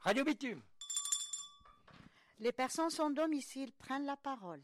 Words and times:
Radio 0.00 0.24
Bitume. 0.24 0.62
Les 2.38 2.52
personnes 2.52 2.90
sans 2.90 3.10
domicile 3.10 3.72
prennent 3.72 4.06
la 4.06 4.16
parole. 4.16 4.62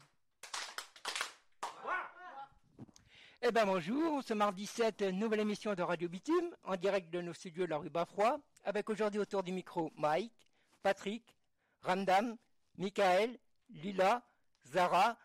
Eh 3.41 3.51
ben 3.51 3.65
bonjour, 3.65 4.23
ce 4.23 4.33
mardi 4.33 4.65
7, 4.65 5.01
nouvelle 5.01 5.41
émission 5.41 5.73
de 5.73 5.81
Radio 5.81 6.07
Bitume, 6.07 6.55
en 6.63 6.77
direct 6.77 7.09
de 7.09 7.19
nos 7.19 7.33
studios 7.33 7.65
de 7.65 7.71
la 7.71 7.77
rue 7.77 7.89
Bafroy, 7.89 8.39
avec 8.63 8.89
aujourd'hui 8.89 9.19
autour 9.19 9.43
du 9.43 9.51
micro 9.51 9.91
Mike, 9.97 10.31
Patrick, 10.81 11.35
Ramdam, 11.81 12.37
Michael, 12.77 13.37
Lila, 13.69 14.23
Zara, 14.65 15.17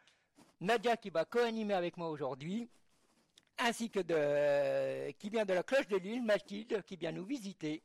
Nadia 0.60 0.96
qui 0.96 1.10
va 1.10 1.24
co-animer 1.24 1.74
avec 1.74 1.96
moi 1.96 2.10
aujourd'hui, 2.10 2.68
ainsi 3.58 3.88
que 3.88 4.00
de, 4.00 5.12
qui 5.12 5.30
vient 5.30 5.44
de 5.44 5.54
la 5.54 5.62
cloche 5.62 5.86
de 5.86 5.96
l'île, 5.96 6.24
Mathilde, 6.24 6.82
qui 6.84 6.96
vient 6.96 7.12
nous 7.12 7.24
visiter. 7.24 7.84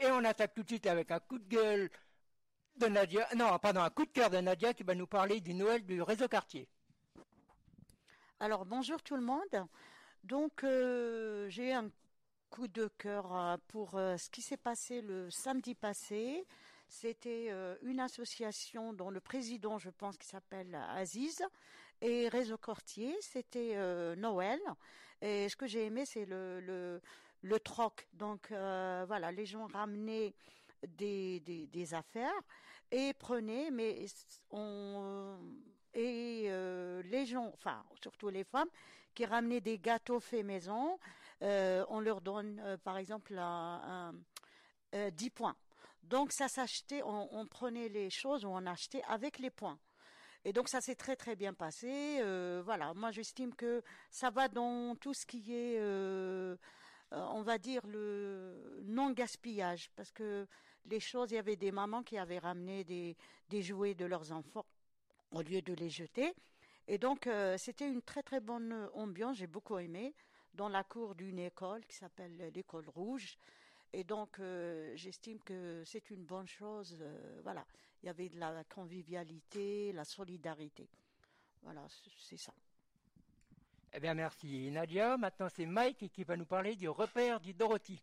Et 0.00 0.06
on 0.06 0.24
attaque 0.24 0.54
tout 0.54 0.62
de 0.62 0.68
suite 0.68 0.86
avec 0.86 1.10
un 1.10 1.20
coup 1.20 1.38
de 1.38 1.48
gueule 1.48 1.90
de 2.76 2.86
Nadia, 2.86 3.26
non, 3.34 3.58
pardon, 3.58 3.80
un 3.80 3.90
coup 3.90 4.04
de 4.04 4.10
cœur 4.10 4.28
de 4.28 4.38
Nadia 4.38 4.74
qui 4.74 4.82
va 4.82 4.94
nous 4.94 5.06
parler 5.06 5.40
du 5.40 5.54
Noël 5.54 5.84
du 5.84 6.02
réseau 6.02 6.28
quartier. 6.28 6.68
Alors 8.38 8.66
bonjour 8.66 9.02
tout 9.02 9.16
le 9.16 9.22
monde. 9.22 9.66
Donc 10.22 10.64
euh, 10.64 11.48
j'ai 11.48 11.72
un 11.72 11.88
coup 12.50 12.68
de 12.68 12.90
cœur 12.98 13.34
euh, 13.34 13.56
pour 13.68 13.96
euh, 13.96 14.18
ce 14.18 14.28
qui 14.28 14.42
s'est 14.42 14.58
passé 14.58 15.00
le 15.00 15.30
samedi 15.30 15.74
passé. 15.74 16.44
C'était 16.88 17.50
une 17.82 17.98
association 17.98 18.92
dont 18.92 19.10
le 19.10 19.18
président, 19.18 19.76
je 19.76 19.90
pense, 19.90 20.16
qui 20.16 20.28
s'appelle 20.28 20.72
Aziz, 20.90 21.42
et 22.00 22.28
Réseau 22.28 22.56
Cortier. 22.58 23.16
C'était 23.20 23.74
Noël. 24.14 24.60
Et 25.20 25.48
ce 25.48 25.56
que 25.56 25.66
j'ai 25.66 25.86
aimé, 25.86 26.04
c'est 26.06 26.24
le, 26.26 27.00
le 27.46 27.60
troc. 27.60 28.06
Donc 28.12 28.48
voilà, 28.50 29.32
les 29.32 29.46
gens 29.46 29.66
ramenaient 29.66 30.34
des, 30.86 31.94
affaires 31.94 32.40
et 32.90 33.12
prenaient, 33.14 33.70
mais 33.70 34.04
on 34.50 35.38
et 35.96 36.44
euh, 36.48 37.02
les 37.04 37.24
gens, 37.24 37.50
enfin 37.54 37.82
surtout 38.02 38.28
les 38.28 38.44
femmes, 38.44 38.68
qui 39.14 39.24
ramenaient 39.24 39.62
des 39.62 39.78
gâteaux 39.78 40.20
faits 40.20 40.44
maison, 40.44 40.98
euh, 41.42 41.84
on 41.88 42.00
leur 42.00 42.20
donne 42.20 42.60
euh, 42.64 42.76
par 42.76 42.98
exemple 42.98 43.34
un, 43.38 44.12
10 44.92 45.30
points. 45.30 45.56
Donc 46.02 46.32
ça 46.32 46.48
s'achetait, 46.48 47.02
on, 47.02 47.46
prenait 47.46 47.88
les 47.88 48.08
choses 48.08 48.44
ou 48.44 48.48
on 48.48 48.64
achetait 48.66 49.02
avec 49.08 49.38
les 49.38 49.50
points. 49.50 49.78
Et 50.44 50.52
donc 50.52 50.68
ça 50.68 50.80
s'est 50.80 50.94
très 50.94 51.16
très 51.16 51.34
bien 51.34 51.52
passé. 51.52 52.20
voilà, 52.62 52.94
moi 52.94 53.10
j'estime 53.10 53.54
que 53.54 53.82
ça 54.10 54.30
va 54.30 54.48
dans 54.48 54.94
tout 54.96 55.12
ce 55.12 55.26
qui 55.26 55.54
est 55.54 55.78
on 57.12 57.42
va 57.42 57.58
dire 57.58 57.86
le 57.86 58.82
non 58.84 59.12
gaspillage 59.12 59.90
parce 59.96 60.10
que 60.10 60.46
les 60.86 61.00
choses 61.00 61.30
il 61.30 61.34
y 61.34 61.38
avait 61.38 61.56
des 61.56 61.72
mamans 61.72 62.02
qui 62.02 62.18
avaient 62.18 62.38
ramené 62.38 62.84
des, 62.84 63.62
jouets 63.62 63.94
de 63.94 64.04
leurs 64.04 64.32
enfants 64.32 64.66
au 65.32 65.42
lieu 65.42 65.62
de 65.62 65.74
les 65.74 65.90
jeter. 65.90 66.34
Et 66.88 66.98
donc, 66.98 67.26
euh, 67.26 67.58
c'était 67.58 67.90
une 67.90 68.02
très 68.02 68.22
très 68.22 68.40
bonne 68.40 68.88
ambiance, 68.94 69.38
j'ai 69.38 69.48
beaucoup 69.48 69.76
aimé, 69.78 70.14
dans 70.54 70.68
la 70.68 70.84
cour 70.84 71.14
d'une 71.14 71.40
école 71.40 71.84
qui 71.86 71.96
s'appelle 71.96 72.52
l'école 72.54 72.88
rouge. 72.88 73.36
Et 73.92 74.04
donc, 74.04 74.38
euh, 74.38 74.92
j'estime 74.94 75.40
que 75.40 75.82
c'est 75.84 76.10
une 76.10 76.24
bonne 76.24 76.46
chose. 76.46 76.96
Euh, 77.00 77.40
voilà, 77.42 77.66
il 78.02 78.06
y 78.06 78.08
avait 78.08 78.28
de 78.28 78.38
la 78.38 78.62
convivialité, 78.64 79.92
la 79.92 80.04
solidarité. 80.04 80.88
Voilà, 81.62 81.86
c'est 82.18 82.36
ça. 82.36 82.54
Eh 83.98 84.00
bien, 84.00 84.12
merci 84.12 84.70
Nadia. 84.70 85.16
Maintenant, 85.16 85.48
c'est 85.48 85.64
Mike 85.64 86.12
qui 86.12 86.22
va 86.22 86.36
nous 86.36 86.44
parler 86.44 86.76
du 86.76 86.86
repère 86.86 87.40
du 87.40 87.54
Dorothy. 87.54 87.98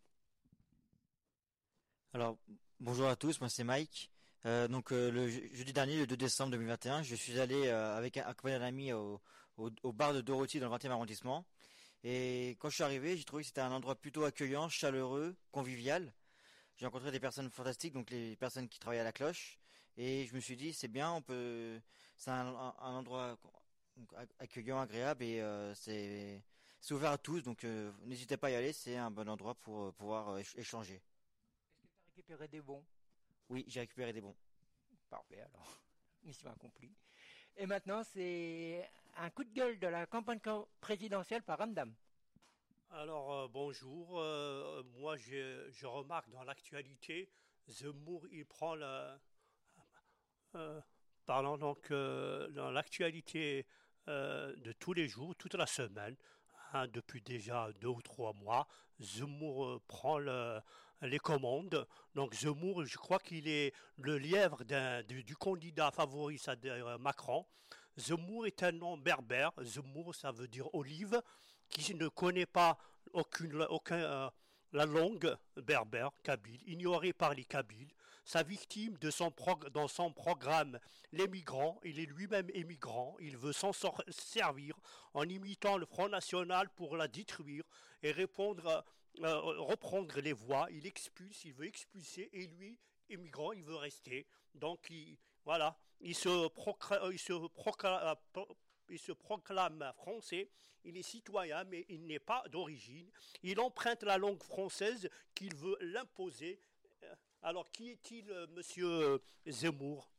Alors, 2.16 2.36
bonjour 2.80 3.08
à 3.08 3.16
tous, 3.16 3.40
moi 3.40 3.48
c'est 3.48 3.64
Mike. 3.64 4.10
Euh, 4.48 4.68
donc 4.68 4.92
euh, 4.92 5.12
le 5.12 5.30
jeudi 5.30 5.72
dernier, 5.72 5.98
le 5.98 6.08
2 6.08 6.18
décembre 6.18 6.50
2021, 6.54 7.04
je 7.04 7.14
suis 7.14 7.40
allé 7.40 7.68
euh, 7.68 7.96
avec 7.96 8.18
un, 8.18 8.34
ami 8.64 8.92
au, 8.92 9.22
bar 9.84 10.16
de 10.16 10.22
Dorothy 10.22 10.60
dans 10.60 10.68
le 10.68 10.76
20e 10.76 10.90
arrondissement. 10.90 11.46
Et 12.04 12.58
quand 12.58 12.70
je 12.70 12.74
suis 12.74 12.84
arrivé, 12.84 13.16
j'ai 13.16 13.24
trouvé 13.24 13.44
que 13.44 13.48
c'était 13.50 13.62
un 13.62 13.72
endroit 13.72 13.94
plutôt 13.94 14.24
accueillant, 14.24 14.70
chaleureux, 14.70 15.36
convivial. 15.52 16.12
J'ai 16.76 16.88
rencontré 16.88 17.12
des 17.12 17.20
personnes 17.20 17.52
fantastiques, 17.52 17.94
donc 17.94 18.10
les 18.10 18.36
personnes 18.36 18.68
qui 18.68 18.80
travaillent 18.80 18.98
à 18.98 19.04
la 19.04 19.14
cloche. 19.14 19.60
Et 19.98 20.26
je 20.26 20.34
me 20.34 20.40
suis 20.40 20.56
dit, 20.56 20.74
c'est 20.74 20.88
bien, 20.88 21.12
on 21.12 21.22
peut, 21.22 21.80
c'est 22.18 22.32
un, 22.32 22.48
endroit 22.80 23.38
accueillant, 24.40 24.80
agréable 24.80 25.24
et 25.24 25.74
c'est 25.76 26.42
c'est 26.80 26.94
ouvert 26.94 27.12
à 27.12 27.18
tous. 27.18 27.42
Donc 27.42 27.64
n'hésitez 28.04 28.38
pas 28.38 28.48
à 28.48 28.52
y 28.52 28.56
aller, 28.56 28.74
c'est 28.74 28.98
un 28.98 29.12
bon 29.12 29.28
endroit 29.30 29.56
pour 29.56 29.94
pouvoir 29.94 30.38
échanger. 30.56 30.96
Est-ce 30.96 32.16
que 32.16 32.22
tu 32.22 32.34
as 32.34 32.38
récupéré 32.38 32.48
des 32.48 32.62
bons? 32.62 32.84
Oui, 33.50 33.66
j'ai 33.68 33.82
récupéré 33.82 34.14
des 34.14 34.22
bons. 34.22 34.36
Parfait 35.10 35.42
alors. 35.42 35.80
Mission 36.24 36.50
accomplie. 36.52 36.92
Et 37.56 37.66
maintenant, 37.66 38.04
c'est 38.04 38.90
un 39.18 39.30
coup 39.30 39.44
de 39.44 39.54
gueule 39.54 39.78
de 39.80 39.88
la 39.88 40.06
campagne 40.08 40.40
présidentielle 40.80 41.44
par 41.44 41.60
Ramdam. 41.60 41.94
Alors, 42.90 43.34
euh, 43.34 43.48
bonjour. 43.48 44.20
Euh, 44.20 44.84
moi, 44.98 45.18
je, 45.18 45.86
remarque 45.86 46.30
dans 46.30 46.44
l'actualité, 46.44 47.32
Zemmour, 47.68 48.28
il 48.32 48.46
prend 48.46 48.76
le. 48.76 49.18
Euh, 51.24 51.26
parlant 51.26 51.58
donc 51.58 51.90
dans 51.90 52.72
l'actualité 52.72 53.66
de 54.08 54.72
tous 54.80 54.94
les 54.94 55.08
jours, 55.08 55.36
toute 55.36 55.56
la 55.56 55.66
semaine, 55.66 56.16
Hein, 56.76 56.88
depuis 56.88 57.22
déjà 57.22 57.70
deux 57.82 57.90
ou 57.90 58.02
trois 58.02 58.34
mois. 58.34 58.68
Zemmour 59.00 59.66
euh, 59.66 59.82
prend 59.88 60.18
les 61.02 61.20
commandes. 61.20 61.88
Donc 62.16 62.34
Zemmour, 62.34 62.84
je 62.86 62.98
crois 62.98 63.20
qu'il 63.20 63.48
est 63.48 63.76
le 63.98 64.18
lièvre 64.18 64.64
du, 65.04 65.36
candidat 65.36 65.92
favori, 65.92 66.40
c'est-à-dire 66.40 66.98
Macron. 66.98 67.46
Zemmour 67.96 68.48
est 68.48 68.64
un 68.64 68.72
nom 68.72 68.98
berbère. 68.98 69.52
Zemmour, 69.62 70.16
ça 70.16 70.32
veut 70.32 70.48
dire 70.48 70.74
olive, 70.74 71.22
qui 71.70 71.94
ne 71.94 72.08
connaît 72.08 72.48
pas 72.48 72.80
euh, 73.16 74.30
la 74.72 74.86
langue 74.88 75.38
berbère, 75.58 76.10
kabyle, 76.24 76.60
ignorée 76.66 77.14
par 77.14 77.36
les 77.36 77.46
kabyles, 77.46 77.94
sa 78.24 78.44
victime 78.44 78.98
dans 78.98 79.88
son 79.88 80.12
programme 80.12 80.80
Les 81.12 81.28
migrants, 81.28 81.80
il 81.84 82.00
est 82.00 82.06
lui-même 82.06 82.50
émigrant, 82.54 83.16
il 83.20 83.38
veut 83.38 83.54
s'en 83.54 83.72
servir 84.10 84.76
en 85.14 85.28
imitant 85.28 85.78
le 85.78 85.86
Front 85.86 86.10
National 86.10 86.70
pour 86.70 86.96
la 86.98 87.08
détruire 87.08 87.64
et 88.02 88.12
répondre, 88.12 88.84
euh, 89.20 89.40
reprendre 89.62 90.20
les 90.20 90.34
voix, 90.34 90.68
il 90.72 90.88
expulse, 90.88 91.46
il 91.46 91.54
veut 91.54 91.68
expulser 91.68 92.30
et 92.34 92.48
lui, 92.48 92.80
émigrant, 93.10 93.52
il 93.52 93.64
veut 93.64 93.76
rester. 93.76 94.26
Donc, 94.56 94.90
il, 94.90 95.18
voilà, 95.46 95.78
il 96.02 96.16
se 96.16 96.48
proclame 99.12 99.94
français, 99.96 100.50
il 100.86 100.98
est 100.98 101.04
citoyen, 101.04 101.64
mais 101.66 101.86
il 101.90 102.06
n'est 102.06 102.20
pas 102.20 102.44
d'origine. 102.50 103.10
Il 103.42 103.60
emprunte 103.60 104.04
la 104.04 104.18
langue 104.18 104.44
française 104.44 105.10
qu'il 105.34 105.56
veut 105.56 105.78
l'imposer. 105.82 106.60
Euh, 107.44 107.50
alors, 107.50 107.70
qui 107.72 107.92
est-il, 107.92 108.30
euh, 108.32 108.48
monsieur 108.56 108.88
euh, 108.88 109.18
Zemmour? 109.48 110.10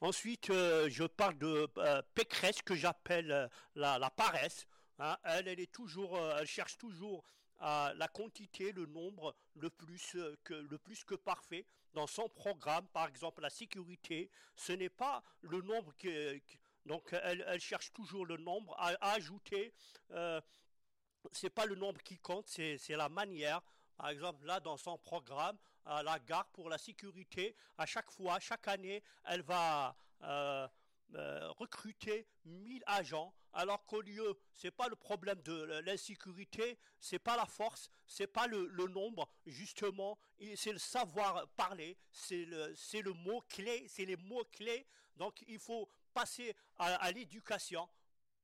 Ensuite, 0.00 0.48
je 0.48 1.04
parle 1.04 1.38
de 1.38 1.66
Pécresse, 2.14 2.60
que 2.60 2.74
j'appelle 2.74 3.48
la, 3.74 4.10
paresse. 4.10 4.66
Hein. 4.98 5.16
elle, 5.24 5.48
elle 5.48 5.60
est 5.60 5.72
toujours, 5.72 6.18
elle 6.18 6.46
cherche 6.46 6.76
toujours 6.76 7.24
la 7.60 8.08
quantité, 8.12 8.72
le 8.72 8.84
nombre 8.84 9.34
le 9.54 9.70
plus, 9.70 10.14
que, 10.42 10.52
le 10.52 10.76
plus 10.76 11.04
que 11.04 11.14
parfait 11.14 11.64
dans 11.94 12.06
son 12.06 12.28
programme. 12.28 12.86
Par 12.88 13.08
exemple, 13.08 13.40
la 13.40 13.48
sécurité, 13.48 14.30
ce 14.56 14.72
n'est 14.72 14.90
pas 14.90 15.22
le 15.40 15.62
nombre 15.62 15.94
que 15.96 16.38
donc 16.84 17.14
elle, 17.22 17.60
cherche 17.60 17.90
toujours 17.92 18.26
le 18.26 18.36
nombre 18.36 18.74
à, 18.78 19.12
ajouter. 19.12 19.72
Euh, 20.10 20.38
c'est 21.32 21.50
pas 21.50 21.64
le 21.64 21.76
nombre 21.76 22.02
qui 22.02 22.18
compte, 22.18 22.46
c'est 22.46 22.78
la 22.90 23.08
manière. 23.08 23.62
Par 23.96 24.10
exemple, 24.10 24.44
là, 24.44 24.60
dans 24.60 24.76
son 24.76 24.98
programme, 24.98 25.56
à 25.86 26.02
la 26.02 26.18
gare 26.18 26.46
pour 26.48 26.68
la 26.68 26.78
sécurité, 26.78 27.54
à 27.78 27.86
chaque 27.86 28.10
fois, 28.10 28.38
chaque 28.40 28.68
année, 28.68 29.02
elle 29.24 29.42
va 29.42 29.96
euh, 30.22 30.66
euh, 31.14 31.50
recruter 31.58 32.26
1000 32.44 32.82
agents, 32.86 33.32
alors 33.52 33.84
qu'au 33.86 34.00
lieu, 34.00 34.36
c'est 34.52 34.70
pas 34.70 34.88
le 34.88 34.96
problème 34.96 35.40
de 35.42 35.80
l'insécurité, 35.84 36.78
c'est 36.98 37.20
pas 37.20 37.36
la 37.36 37.46
force, 37.46 37.88
c'est 38.06 38.26
pas 38.26 38.46
le, 38.48 38.66
nombre, 38.88 39.28
justement, 39.46 40.18
c'est 40.56 40.72
le 40.72 40.78
savoir 40.78 41.46
parler, 41.50 41.96
c'est 42.10 42.44
le, 42.44 42.74
le 43.00 43.12
mot 43.12 43.42
clé, 43.48 43.86
c'est 43.88 44.04
les 44.04 44.16
mots 44.16 44.44
clés. 44.50 44.86
Donc, 45.16 45.44
il 45.46 45.60
faut 45.60 45.88
passer 46.12 46.56
à, 46.78 47.12
l'éducation 47.12 47.88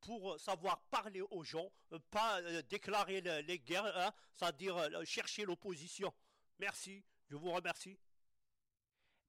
pour 0.00 0.38
savoir 0.38 0.80
parler 0.90 1.22
aux 1.22 1.42
gens, 1.42 1.72
euh, 1.92 1.98
pas 2.10 2.40
euh, 2.40 2.62
déclarer 2.62 3.20
les 3.20 3.58
guerres, 3.58 3.96
hein, 3.98 4.12
c'est-à-dire 4.34 4.76
chercher 5.04 5.44
l'opposition. 5.44 6.12
Merci, 6.58 7.02
je 7.30 7.36
vous 7.36 7.52
remercie. 7.52 7.96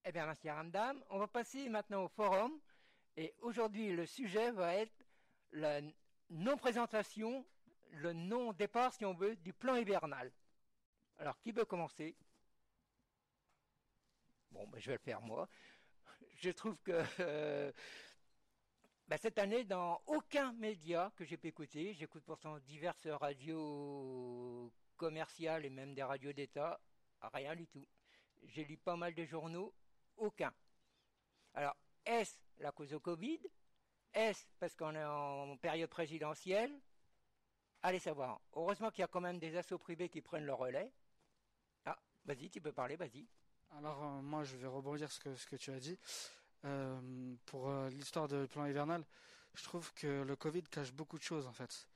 Eh 0.04 0.12
bien, 0.12 0.26
merci 0.26 0.50
Ramdam. 0.50 1.04
On 1.12 1.20
va 1.20 1.28
passer 1.28 1.70
maintenant 1.70 2.06
au 2.06 2.08
forum. 2.08 2.60
Et 3.16 3.36
aujourd'hui, 3.42 3.92
le 3.92 4.08
sujet 4.08 4.52
va 4.52 4.76
être 4.76 5.06
la 5.52 5.82
non-présentation, 6.30 7.46
le 7.92 8.14
non-départ, 8.14 8.92
si 8.94 9.06
on 9.06 9.14
veut, 9.14 9.36
du 9.36 9.54
plan 9.54 9.76
hivernal. 9.76 10.32
Alors, 11.20 11.40
qui 11.40 11.52
veut 11.52 11.66
commencer? 11.66 12.18
Bon, 14.50 14.68
ben, 14.68 14.80
je 14.80 14.88
vais 14.88 14.98
le 14.98 15.04
faire 15.04 15.22
moi. 15.22 15.48
Je 16.38 16.50
trouve 16.50 16.78
que 16.78 17.04
euh, 17.20 17.72
ben, 19.08 19.18
cette 19.18 19.38
année, 19.38 19.64
dans 19.64 20.02
aucun 20.08 20.54
média 20.54 21.12
que 21.16 21.24
j'ai 21.24 21.38
pu 21.38 21.50
écouter, 21.50 21.94
j'écoute 21.94 22.24
pourtant 22.24 22.58
diverses 22.60 23.06
radios 23.06 24.74
commerciales 24.98 25.66
et 25.66 25.70
même 25.70 25.94
des 25.94 26.04
radios 26.04 26.34
d'État, 26.34 26.80
rien 27.34 27.56
du 27.56 27.68
tout. 27.68 27.86
J'ai 28.44 28.66
lu 28.66 28.78
pas 28.78 28.96
mal 28.96 29.14
de 29.14 29.26
journaux, 29.26 29.74
aucun. 30.18 30.54
Alors, 31.54 31.76
est-ce 32.06 32.38
la 32.60 32.72
cause 32.72 32.94
au 32.94 33.00
Covid? 33.00 33.40
Est-ce 34.14 34.46
parce 34.60 34.76
qu'on 34.76 34.96
est 34.96 35.04
en 35.04 35.58
période 35.58 35.90
présidentielle? 35.90 36.72
Allez 37.84 38.00
savoir. 38.00 38.42
Heureusement 38.54 38.92
qu'il 38.92 39.02
y 39.02 39.04
a 39.04 39.08
quand 39.08 39.22
même 39.22 39.40
des 39.40 39.56
assauts 39.58 39.78
privés 39.78 40.10
qui 40.10 40.22
prennent 40.22 40.46
le 40.46 40.54
relais. 40.54 40.92
Ah, 41.86 41.98
vas-y, 42.26 42.50
tu 42.50 42.62
peux 42.62 42.72
parler, 42.72 42.96
vas-y. 42.96 43.28
Alors 43.78 44.04
euh, 44.04 44.22
moi 44.22 44.44
je 44.44 44.58
vais 44.58 44.68
rebondir 44.68 45.12
ce 45.12 45.20
que 45.20 45.36
ce 45.36 45.48
que 45.48 45.56
tu 45.56 45.72
as 45.72 45.80
dit. 45.80 45.98
Euh, 46.66 47.36
pour 47.46 47.70
euh, 47.70 47.90
l'histoire 47.90 48.28
du 48.28 48.48
plan 48.48 48.66
hivernal, 48.66 49.04
je 49.56 49.64
trouve 49.64 49.94
que 49.94 50.22
le 50.22 50.36
Covid 50.36 50.64
cache 50.64 50.94
beaucoup 50.94 51.18
de 51.18 51.24
choses 51.24 51.48
en 51.48 51.54
fait. 51.54 51.88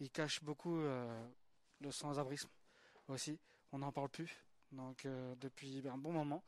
Il 0.00 0.10
cache 0.10 0.42
beaucoup 0.42 0.76
le 0.76 1.90
sans-abrisme 1.90 2.48
aussi. 3.06 3.38
On 3.70 3.78
n'en 3.78 3.92
parle 3.92 4.08
plus. 4.08 4.44
Donc 4.74 5.06
depuis 5.40 5.82
un 5.88 5.96
bon 5.96 6.12
moment. 6.12 6.42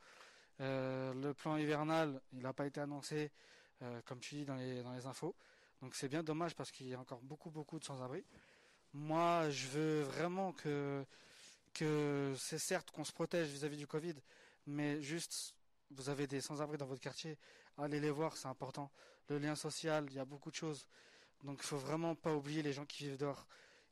le 0.61 1.32
plan 1.32 1.56
hivernal, 1.56 2.20
il 2.32 2.40
n'a 2.40 2.52
pas 2.52 2.67
été 2.67 2.81
annoncé, 2.81 3.31
comme 4.05 4.20
tu 4.20 4.37
dis, 4.37 4.44
dans 4.44 4.56
les, 4.56 4.82
dans 4.82 4.93
les 4.93 5.06
infos. 5.06 5.34
Donc 5.82 5.94
c'est 5.94 6.08
bien 6.08 6.23
dommage 6.23 6.55
parce 6.55 6.70
qu'il 6.70 6.88
y 6.88 6.94
a 6.94 7.00
encore 7.00 7.20
beaucoup, 7.20 7.50
beaucoup 7.50 7.78
de 7.78 7.84
sans-abri. 7.84 8.25
Moi, 8.94 9.50
je 9.50 9.67
veux 9.67 10.02
vraiment 10.02 10.52
que, 10.52 11.05
que 11.75 12.34
c'est 12.38 12.58
certes 12.58 12.90
qu'on 12.90 13.05
se 13.05 13.12
protège 13.12 13.49
vis-à-vis 13.49 13.76
du 13.76 13.87
Covid, 13.87 14.14
mais 14.67 15.02
juste, 15.02 15.55
vous 15.90 16.08
avez 16.08 16.26
des 16.26 16.40
sans-abri 16.40 16.78
dans 16.78 16.87
votre 16.87 17.02
quartier, 17.02 17.37
allez 17.78 18.00
les 18.00 18.11
voir, 18.11 18.37
c'est 18.37 18.49
important. 18.49 18.90
Le 19.28 19.38
lien 19.38 19.55
social, 19.55 20.06
il 20.08 20.17
y 20.17 20.19
a 20.19 20.25
beaucoup 20.25 20.50
de 20.50 20.56
choses. 20.56 20.87
Donc 21.44 21.58
il 21.61 21.67
faut 21.67 21.76
vraiment 21.76 22.14
pas 22.14 22.34
oublier 22.34 22.62
les 22.62 22.73
gens 22.73 22.87
qui 22.87 23.05
vivent 23.05 23.19
dehors. 23.19 23.46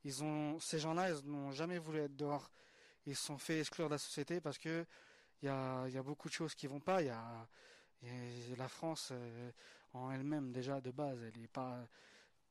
Ils 0.05 0.23
ont, 0.23 0.59
ces 0.59 0.79
gens-là, 0.79 1.11
ils 1.11 1.31
n'ont 1.31 1.53
jamais 1.53 1.79
voulu 1.79 1.99
être 1.99 2.17
dehors. 2.17 2.51
Ils 3.07 3.17
se 3.17 3.27
sont 3.27 3.39
fait 3.39 3.61
exclure 3.61 3.87
de 3.87 3.95
la 3.95 3.99
société 3.99 4.41
parce 4.41 4.59
que 4.59 4.87
il 5.43 5.47
y 5.47 5.49
a, 5.49 5.87
y 5.89 5.99
a 5.99 6.03
beaucoup 6.03 6.29
de 6.29 6.33
choses 6.33 6.55
qui 6.55 6.67
vont 6.67 6.81
pas. 6.81 7.03
Il 7.03 7.09
y 7.09 7.11
a, 7.11 7.47
la 8.57 8.69
France 8.69 9.11
euh, 9.13 9.51
en 9.93 10.11
elle-même 10.11 10.53
déjà 10.53 10.81
de 10.81 10.91
base, 10.91 11.19
elle 11.23 11.43
est 11.43 11.49
pas 11.49 11.79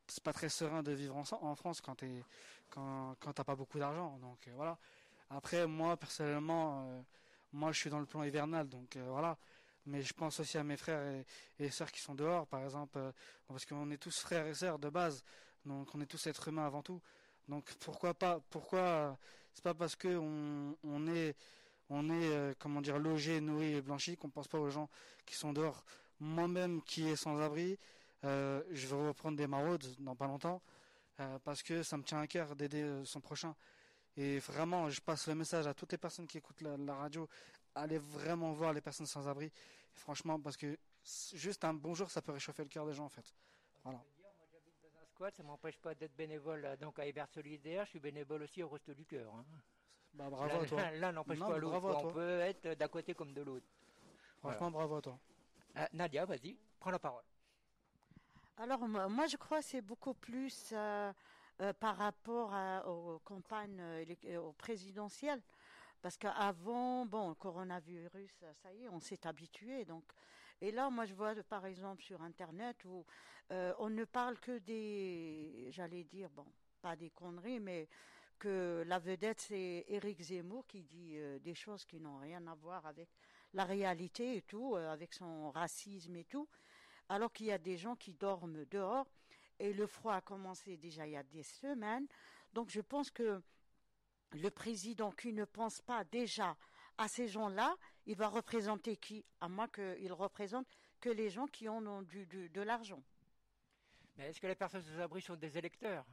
c'est 0.07 0.23
pas 0.23 0.33
très 0.33 0.49
serein 0.49 0.83
de 0.83 0.91
vivre 0.91 1.15
en, 1.15 1.23
en 1.41 1.55
France 1.55 1.81
quand 1.81 1.95
tu 1.95 2.23
quand 2.69 3.15
quand 3.19 3.33
t'as 3.33 3.43
pas 3.43 3.55
beaucoup 3.55 3.79
d'argent. 3.79 4.17
Donc 4.19 4.47
euh, 4.47 4.51
voilà. 4.55 4.77
Après 5.29 5.65
moi 5.67 5.97
personnellement, 5.97 6.85
euh, 6.87 7.01
moi 7.53 7.71
je 7.71 7.79
suis 7.79 7.89
dans 7.89 7.99
le 7.99 8.05
plan 8.05 8.23
hivernal, 8.23 8.69
donc 8.69 8.97
voilà. 8.97 9.37
Mais 9.85 10.01
je 10.01 10.13
pense 10.13 10.39
aussi 10.39 10.57
à 10.57 10.63
mes 10.63 10.77
frères 10.77 11.25
et, 11.59 11.69
sœurs 11.69 11.91
qui 11.91 11.99
sont 11.99 12.15
dehors, 12.15 12.47
par 12.47 12.63
exemple, 12.63 12.97
parce 13.47 13.65
qu'on 13.65 13.91
est 13.91 13.97
tous 13.97 14.17
frères 14.19 14.47
et 14.47 14.53
sœurs 14.53 14.79
de 14.79 14.89
base, 14.89 15.25
donc 15.65 15.93
on 15.93 15.99
est 15.99 16.05
tous 16.05 16.25
êtres 16.27 16.47
humains 16.47 16.65
avant 16.65 16.81
tout. 16.81 17.01
Donc 17.49 17.65
pourquoi 17.81 18.13
pas 18.13 18.39
Pourquoi 18.49 19.17
c'est 19.53 19.63
pas 19.63 19.73
parce 19.73 19.95
que 19.95 20.17
on, 20.17 20.75
on 20.83 21.07
est 21.07 21.35
on 21.89 22.09
est 22.09 22.57
comment 22.59 22.81
dire 22.81 22.97
logé, 22.97 23.39
nourri 23.41 23.73
et 23.75 23.81
blanchi 23.81 24.17
qu'on 24.17 24.29
pense 24.29 24.47
pas 24.47 24.57
aux 24.57 24.69
gens 24.69 24.89
qui 25.25 25.35
sont 25.35 25.53
dehors. 25.53 25.83
Moi-même 26.19 26.81
qui 26.81 27.07
est 27.09 27.15
sans 27.15 27.39
abri, 27.39 27.77
euh, 28.25 28.61
je 28.71 28.87
vais 28.87 29.07
reprendre 29.07 29.37
des 29.37 29.47
maraudes 29.47 29.85
dans 29.99 30.15
pas 30.15 30.27
longtemps 30.27 30.61
euh, 31.19 31.39
parce 31.43 31.61
que 31.61 31.83
ça 31.83 31.97
me 31.97 32.03
tient 32.03 32.19
à 32.19 32.27
cœur 32.27 32.55
d'aider 32.55 32.81
euh, 32.81 33.05
son 33.05 33.19
prochain. 33.19 33.55
Et 34.15 34.39
vraiment, 34.39 34.89
je 34.89 35.01
passe 35.01 35.27
le 35.27 35.35
message 35.35 35.67
à 35.67 35.73
toutes 35.73 35.91
les 35.91 35.97
personnes 35.97 36.27
qui 36.27 36.37
écoutent 36.37 36.61
la, 36.61 36.95
radio. 36.95 37.27
Allez 37.75 37.97
vraiment 37.97 38.53
voir 38.53 38.71
les 38.71 38.81
personnes 38.81 39.07
sans 39.07 39.27
abri. 39.27 39.51
franchement, 39.93 40.39
parce 40.39 40.55
que 40.55 40.77
juste 41.33 41.63
un 41.65 41.73
bonjour, 41.73 42.09
ça 42.09 42.21
peut 42.21 42.31
réchauffer 42.31 42.63
le 42.63 42.69
cœur 42.69 42.85
des 42.85 42.93
gens 42.93 43.05
en 43.05 43.09
fait. 43.09 43.33
Voilà. 43.83 43.99
Squat, 45.13 45.35
ça 45.35 45.43
m'empêche 45.43 45.77
pas 45.77 45.93
d'être 45.93 46.15
bénévole 46.15 46.67
donc 46.81 46.97
à 46.97 47.05
Hébert 47.05 47.29
Solidaire. 47.29 47.85
Je 47.85 47.91
suis 47.91 47.99
bénévole 47.99 48.41
aussi 48.41 48.63
au 48.63 48.69
Resto 48.69 48.95
du 48.95 49.05
Cœur. 49.05 49.31
Hein. 49.35 49.45
Bah, 50.15 50.27
bravo 50.29 50.61
à 50.61 50.65
toi. 50.65 50.91
L'un 50.99 51.11
n'empêche 51.11 51.39
pas 51.39 51.57
l'autre. 51.57 52.03
On 52.03 52.11
peut 52.11 52.39
être 52.39 52.73
d'un 52.73 52.87
côté 52.87 53.13
comme 53.13 53.31
de 53.31 53.41
l'autre. 53.43 53.67
Franchement, 54.39 54.71
bravo 54.71 54.95
à 54.95 55.01
toi. 55.01 55.19
Nadia, 55.93 56.25
vas-y, 56.25 56.57
prends 56.79 56.89
la 56.89 56.99
parole. 56.99 57.23
Alors 58.57 58.87
moi 58.87 59.25
je 59.25 59.35
crois 59.37 59.59
que 59.59 59.65
c'est 59.65 59.81
beaucoup 59.81 60.13
plus 60.13 60.69
euh, 60.73 61.11
euh, 61.61 61.73
par 61.73 61.97
rapport 61.97 62.53
aux 62.87 63.19
campagnes 63.19 63.79
euh, 63.81 64.37
aux 64.39 64.53
présidentielles. 64.53 65.41
Parce 66.01 66.17
qu'avant, 66.17 67.05
bon, 67.05 67.29
le 67.29 67.35
coronavirus, 67.35 68.43
ça 68.61 68.73
y 68.73 68.83
est, 68.83 68.89
on 68.89 68.99
s'est 68.99 69.25
habitué. 69.25 69.85
Donc, 69.85 70.03
et 70.63 70.71
là, 70.71 70.89
moi, 70.89 71.05
je 71.05 71.13
vois, 71.13 71.35
par 71.43 71.65
exemple, 71.65 72.01
sur 72.01 72.21
Internet 72.21 72.83
où 72.85 73.05
on 73.51 73.89
ne 73.89 74.05
parle 74.05 74.39
que 74.39 74.57
des, 74.57 75.67
j'allais 75.69 76.03
dire, 76.05 76.29
bon, 76.31 76.47
pas 76.81 76.95
des 76.95 77.11
conneries, 77.11 77.59
mais 77.59 77.87
que 78.39 78.83
la 78.87 78.97
vedette, 78.97 79.41
c'est 79.41 79.85
Éric 79.87 80.21
Zemmour 80.21 80.65
qui 80.65 80.81
dit 80.81 81.17
des 81.41 81.53
choses 81.53 81.85
qui 81.85 81.99
n'ont 81.99 82.17
rien 82.17 82.47
à 82.47 82.55
voir 82.55 82.85
avec 82.87 83.09
la 83.53 83.65
réalité 83.65 84.37
et 84.37 84.41
tout, 84.41 84.75
avec 84.75 85.13
son 85.13 85.51
racisme 85.51 86.15
et 86.15 86.23
tout 86.25 86.47
alors 87.09 87.31
qu'il 87.31 87.47
y 87.47 87.51
a 87.51 87.57
des 87.57 87.77
gens 87.77 87.95
qui 87.95 88.13
dorment 88.13 88.65
dehors 88.65 89.07
et 89.59 89.73
le 89.73 89.87
froid 89.87 90.15
a 90.15 90.21
commencé 90.21 90.77
déjà 90.77 91.05
il 91.05 91.11
y 91.11 91.17
a 91.17 91.23
des 91.23 91.43
semaines. 91.43 92.07
Donc 92.53 92.69
je 92.69 92.81
pense 92.81 93.11
que 93.11 93.41
le 94.31 94.49
président 94.49 95.11
qui 95.11 95.33
ne 95.33 95.45
pense 95.45 95.81
pas 95.81 96.03
déjà 96.05 96.57
à 96.97 97.07
ces 97.07 97.27
gens-là, 97.27 97.75
il 98.05 98.15
va 98.15 98.27
représenter 98.27 98.97
qui? 98.97 99.25
À 99.41 99.49
moins 99.49 99.67
qu'il 99.67 100.13
représente 100.13 100.67
que 100.99 101.09
les 101.09 101.29
gens 101.29 101.47
qui 101.47 101.67
ont 101.69 102.01
du, 102.03 102.25
de 102.25 102.61
l'argent. 102.61 103.01
Mais 104.17 104.29
est-ce 104.29 104.39
que 104.39 104.47
les 104.47 104.55
personnes 104.55 104.83
sous 104.83 105.01
abri 105.01 105.21
sont 105.21 105.35
des 105.35 105.57
électeurs? 105.57 106.05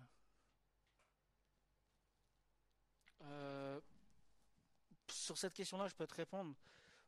Euh, 3.23 3.81
Sur 5.09 5.37
cette 5.37 5.53
question-là, 5.53 5.87
je 5.88 5.94
peux 5.94 6.06
te 6.06 6.15
répondre. 6.15 6.55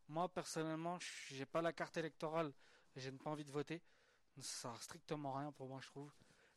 Moi, 0.08 0.28
personnellement, 0.28 0.98
je 1.00 1.36
n'ai 1.36 1.46
pas 1.46 1.62
la 1.62 1.72
carte 1.72 1.96
électorale 1.96 2.52
je 2.96 3.10
n'ai 3.10 3.18
pas 3.18 3.30
envie 3.30 3.44
de 3.44 3.50
voter. 3.50 3.80
Ça 4.40 4.70
sert 4.72 4.82
strictement 4.82 5.32
rien 5.34 5.52
pour 5.52 5.68
moi, 5.68 5.80
je 5.80 5.88
trouve. 5.88 6.12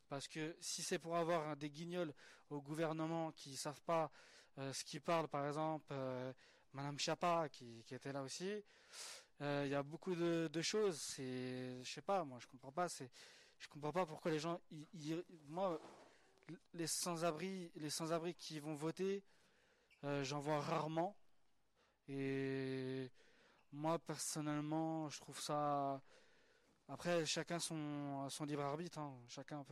Parce 0.07 0.27
que 0.27 0.55
si 0.59 0.83
c'est 0.83 0.99
pour 0.99 1.15
avoir 1.15 1.55
des 1.57 1.69
guignols 1.69 2.13
au 2.49 2.61
gouvernement 2.61 3.31
qui 3.31 3.51
ne 3.51 3.55
savent 3.55 3.81
pas 3.81 4.11
euh, 4.57 4.71
ce 4.73 4.83
qu'ils 4.83 5.01
parlent, 5.01 5.27
par 5.27 5.47
exemple, 5.47 5.85
euh, 5.91 6.31
Madame 6.75 6.99
Chapa 6.99 7.49
qui, 7.49 7.83
était 7.91 8.11
là 8.11 8.21
aussi, 8.21 8.63
euh, 9.41 9.63
il 9.65 9.71
y 9.71 9.75
a 9.75 9.83
beaucoup 9.83 10.15
de, 10.15 10.61
choses. 10.61 10.99
C'est, 10.99 11.83
je 11.83 11.89
sais 11.89 12.01
pas, 12.01 12.23
moi 12.23 12.37
je 12.39 12.47
comprends 12.47 12.71
pas. 12.71 12.87
Comprends 13.69 13.91
pas 13.91 14.05
pourquoi 14.05 14.31
les 14.31 14.39
gens, 14.39 14.59
moi, 15.47 15.79
les 16.73 16.87
sans-abri, 16.87 17.71
les 17.77 17.89
sans-abri 17.89 18.35
qui 18.35 18.59
vont 18.59 18.75
voter, 18.75 19.23
j'en 20.03 20.39
vois 20.39 20.59
rarement. 20.59 21.15
Et 22.07 23.09
moi 23.71 23.97
personnellement, 23.97 25.09
je 25.09 25.19
trouve 25.19 25.39
ça 25.39 26.01
après, 26.87 27.25
chacun 27.25 27.59
son, 27.59 28.29
son 28.29 28.45
libre 28.45 28.63
arbitre, 28.63 28.99
hein. 28.99 29.17
chacun 29.27 29.63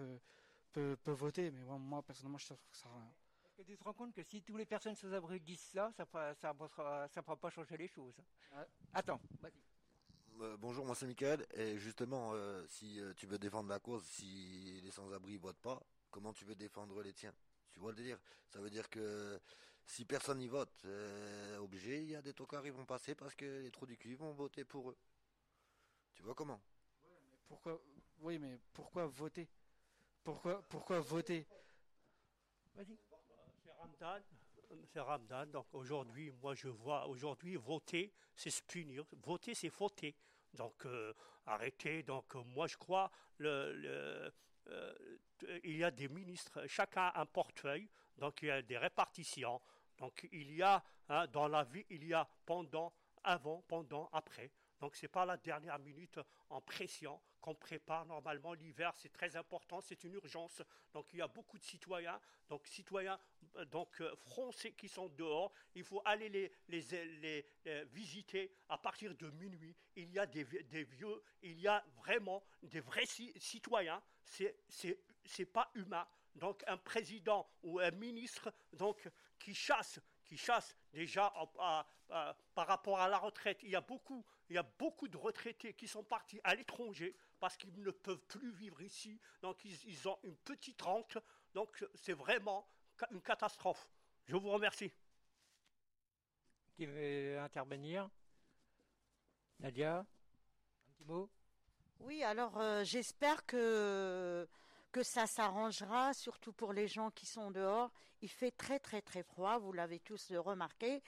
peut, 0.72 0.98
voter, 1.06 1.52
mais 1.52 1.62
moi, 1.62 2.02
personnellement, 2.02 2.40
je 2.40 2.46
trouve 2.46 2.58
que 2.72 2.78
ça 2.78 2.90
que 3.54 3.62
tu 3.62 3.78
te 3.78 3.84
rends 3.84 3.94
compte 3.94 4.14
que 4.14 4.24
si 4.24 4.42
toutes 4.42 4.58
les 4.58 4.66
personnes 4.66 4.96
sous 4.96 5.14
abri 5.14 5.40
disent 5.40 5.60
ça, 5.60 5.92
ça 5.96 6.04
ne 6.04 6.34
ça, 6.34 6.54
ça, 6.76 7.08
ça 7.08 7.22
pas 7.22 7.50
changer 7.50 7.78
les 7.78 7.88
choses 7.88 8.16
Attends, 8.94 9.20
vas-y. 9.42 9.62
Euh, 10.42 10.58
bonjour, 10.58 10.86
moi 10.86 10.96
c'est 10.96 11.06
Michael. 11.06 11.46
Et 11.54 11.78
justement, 11.78 12.32
euh, 12.34 12.66
si 12.68 13.00
euh, 13.00 13.14
tu 13.14 13.28
veux 13.28 13.38
défendre 13.38 13.70
la 13.70 13.80
cause, 13.80 14.04
si 14.04 14.82
les 14.84 14.92
sans-abri 14.92 15.38
votent 15.38 15.62
pas, 15.62 15.82
comment 16.10 16.34
tu 16.34 16.46
veux 16.46 16.56
défendre 16.56 17.02
les 17.02 17.14
tiens? 17.14 17.34
Tu 17.72 17.80
vois 17.80 17.92
le 17.92 17.98
délire? 17.98 18.20
Ça 18.50 18.60
veut 18.60 18.70
dire 18.70 18.90
que 18.90 19.40
si 19.86 20.06
personne 20.06 20.40
n'y 20.40 20.48
vote, 20.48 20.86
obligé, 21.60 22.02
il 22.02 22.10
y 22.10 22.16
a 22.16 22.22
des 22.22 22.34
tocards 22.34 22.64
qui 22.64 22.70
vont 22.70 22.86
passer 22.86 23.16
parce 23.16 23.36
que 23.36 23.62
les 23.62 23.72
trous 23.72 23.86
du 23.86 23.98
cul 23.98 24.16
vont 24.16 24.32
voter 24.32 24.64
pour 24.64 24.92
eux. 24.92 24.98
Tu 26.14 26.24
vois 26.24 26.36
comment? 26.36 26.62
Pourquoi 27.48 27.82
Oui, 28.20 28.38
mais 28.40 28.60
pourquoi 28.74 29.08
voter? 29.08 29.50
Pourquoi 30.24 30.62
pourquoi 30.70 31.00
voter? 31.00 31.46
Vas-y. 32.76 32.98
C'est 34.86 35.00
Ramdan. 35.00 35.46
C'est. 35.46 35.52
Donc 35.52 35.68
aujourd'hui, 35.74 36.32
moi 36.42 36.56
je 36.56 36.68
vois 36.68 37.08
aujourd'hui 37.08 37.56
voter, 37.56 38.14
c'est 38.36 38.50
se 38.50 38.62
punir. 38.64 39.06
Voter, 39.24 39.54
c'est 39.54 39.70
fauter. 39.70 40.16
Donc 40.54 40.86
euh, 40.86 41.14
arrêtez. 41.46 42.04
Donc 42.04 42.36
euh, 42.36 42.44
moi 42.44 42.68
je 42.68 42.78
crois 42.78 43.12
le, 43.38 44.32
euh, 44.68 44.94
il 45.64 45.78
y 45.78 45.84
a 45.84 45.92
des 45.92 46.08
ministres, 46.08 46.66
chacun 46.68 47.12
un 47.16 47.26
portefeuille, 47.26 47.90
donc 48.18 48.42
il 48.42 48.48
y 48.48 48.52
a 48.52 48.62
des 48.62 48.78
répartitions. 48.78 49.62
Donc 49.98 50.28
il 50.32 50.54
y 50.56 50.62
a 50.62 50.84
hein, 51.10 51.28
dans 51.28 51.48
la 51.48 51.64
vie, 51.64 51.86
il 51.90 52.06
y 52.06 52.14
a 52.14 52.28
pendant, 52.46 52.94
avant, 53.24 53.64
pendant, 53.68 54.10
après. 54.12 54.52
Donc 54.84 54.98
ce 54.98 55.06
n'est 55.06 55.10
pas 55.10 55.24
la 55.24 55.38
dernière 55.38 55.80
minute 55.80 56.20
en 56.50 56.60
pression 56.60 57.18
qu'on 57.40 57.56
prépare 57.56 58.06
normalement 58.06 58.52
l'hiver, 58.52 58.92
c'est 58.98 59.14
très 59.14 59.34
important, 59.38 59.80
c'est 59.80 60.04
une 60.04 60.16
urgence. 60.16 60.62
Donc 60.92 61.14
il 61.14 61.20
y 61.20 61.22
a 61.22 61.28
beaucoup 61.30 61.58
de 61.58 61.64
citoyens, 61.64 62.20
donc 62.50 62.68
citoyens 62.68 63.18
donc 63.72 64.04
français 64.18 64.74
qui 64.74 64.90
sont 64.90 65.08
dehors. 65.08 65.54
Il 65.76 65.86
faut 65.86 66.02
aller 66.04 66.28
les, 66.28 66.52
les, 66.68 66.82
les, 67.22 67.86
visiter 67.94 68.54
à 68.68 68.78
partir 68.78 69.16
de 69.16 69.30
minuit. 69.30 69.74
Il 69.96 70.12
y 70.12 70.20
a 70.20 70.26
des, 70.26 70.44
vieux, 70.44 71.24
il 71.42 71.62
y 71.62 71.68
a 71.70 71.82
vraiment 71.96 72.44
des 72.62 72.82
vrais 72.82 73.06
citoyens. 73.06 74.04
C'est 74.26 74.58
c'est 75.24 75.46
pas 75.46 75.72
humain. 75.76 76.06
Donc 76.36 76.62
un 76.68 76.78
président 76.78 77.50
ou 77.62 77.80
un 77.80 77.92
ministre 77.92 78.54
donc 78.74 79.08
qui 79.40 79.56
chasse 79.56 80.02
qui 80.24 80.38
chasse 80.38 80.76
déjà 80.92 81.32
par 82.56 82.68
rapport 82.68 83.00
à 83.00 83.08
la 83.08 83.18
retraite. 83.18 83.60
Il 83.64 83.70
y 83.70 83.76
a 83.76 83.82
beaucoup, 83.82 84.26
il 84.50 84.56
y 84.56 84.60
a 84.60 84.64
beaucoup 84.64 85.08
de 85.08 85.18
retraités 85.18 85.74
qui 85.74 85.88
sont 85.88 86.04
partis 86.04 86.40
à 86.44 86.56
l'étranger 86.56 87.16
parce 87.40 87.58
qu'ils 87.58 87.82
ne 87.82 87.92
peuvent 87.92 88.26
plus 88.28 88.52
vivre 88.52 88.82
ici. 88.82 89.20
Donc 89.42 89.64
ils, 89.66 90.08
ont 90.08 90.18
une 90.24 90.36
petite 90.36 90.82
rente. 90.82 91.18
Donc 91.54 91.86
c'est 91.96 92.14
vraiment 92.14 92.68
une 93.12 93.22
catastrophe. 93.22 93.88
Je 94.26 94.36
vous 94.36 94.50
remercie. 94.50 94.92
Qui 96.76 96.86
veut 96.86 97.40
intervenir? 97.40 98.10
Nadia, 99.60 100.00
un 100.00 100.06
petit 100.92 101.06
mot? 101.06 101.30
Oui, 102.00 102.24
alors 102.24 102.58
euh, 102.60 102.84
j'espère 102.84 103.46
que 103.46 104.48
que 104.92 105.02
ça 105.02 105.26
s'arrangera, 105.26 106.14
surtout 106.14 106.54
pour 106.54 106.72
les 106.72 106.88
gens 106.88 107.10
qui 107.10 107.26
sont 107.26 107.50
dehors. 107.50 107.92
Il 108.22 108.30
fait 108.30 108.52
très 108.52 108.80
très 108.80 109.02
très 109.02 109.24
froid, 109.24 109.58
vous 109.58 109.74
l'avez 109.74 110.00
tous 110.00 110.32
remarqué. 110.34 111.02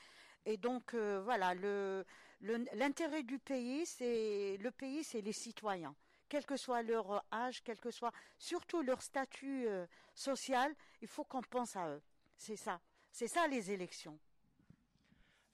Et 0.45 0.57
donc 0.57 0.93
euh, 0.93 1.21
voilà, 1.23 1.53
le, 1.53 2.05
l'intérêt 2.41 3.23
du 3.23 3.39
pays, 3.39 3.85
c'est 3.85 4.57
le 4.57 4.71
pays, 4.71 5.03
c'est 5.03 5.21
les 5.21 5.33
citoyens, 5.33 5.95
quel 6.29 6.45
que 6.45 6.57
soit 6.57 6.81
leur 6.83 7.25
âge, 7.31 7.61
quel 7.63 7.79
que 7.79 7.91
soit 7.91 8.11
surtout 8.37 8.81
leur 8.81 9.01
statut 9.01 9.67
euh, 9.67 9.85
social, 10.13 10.73
il 11.01 11.07
faut 11.07 11.23
qu'on 11.23 11.41
pense 11.41 11.75
à 11.75 11.89
eux. 11.89 12.01
C'est 12.37 12.57
ça, 12.57 12.79
c'est 13.11 13.27
ça 13.27 13.47
les 13.47 13.71
élections. 13.71 14.19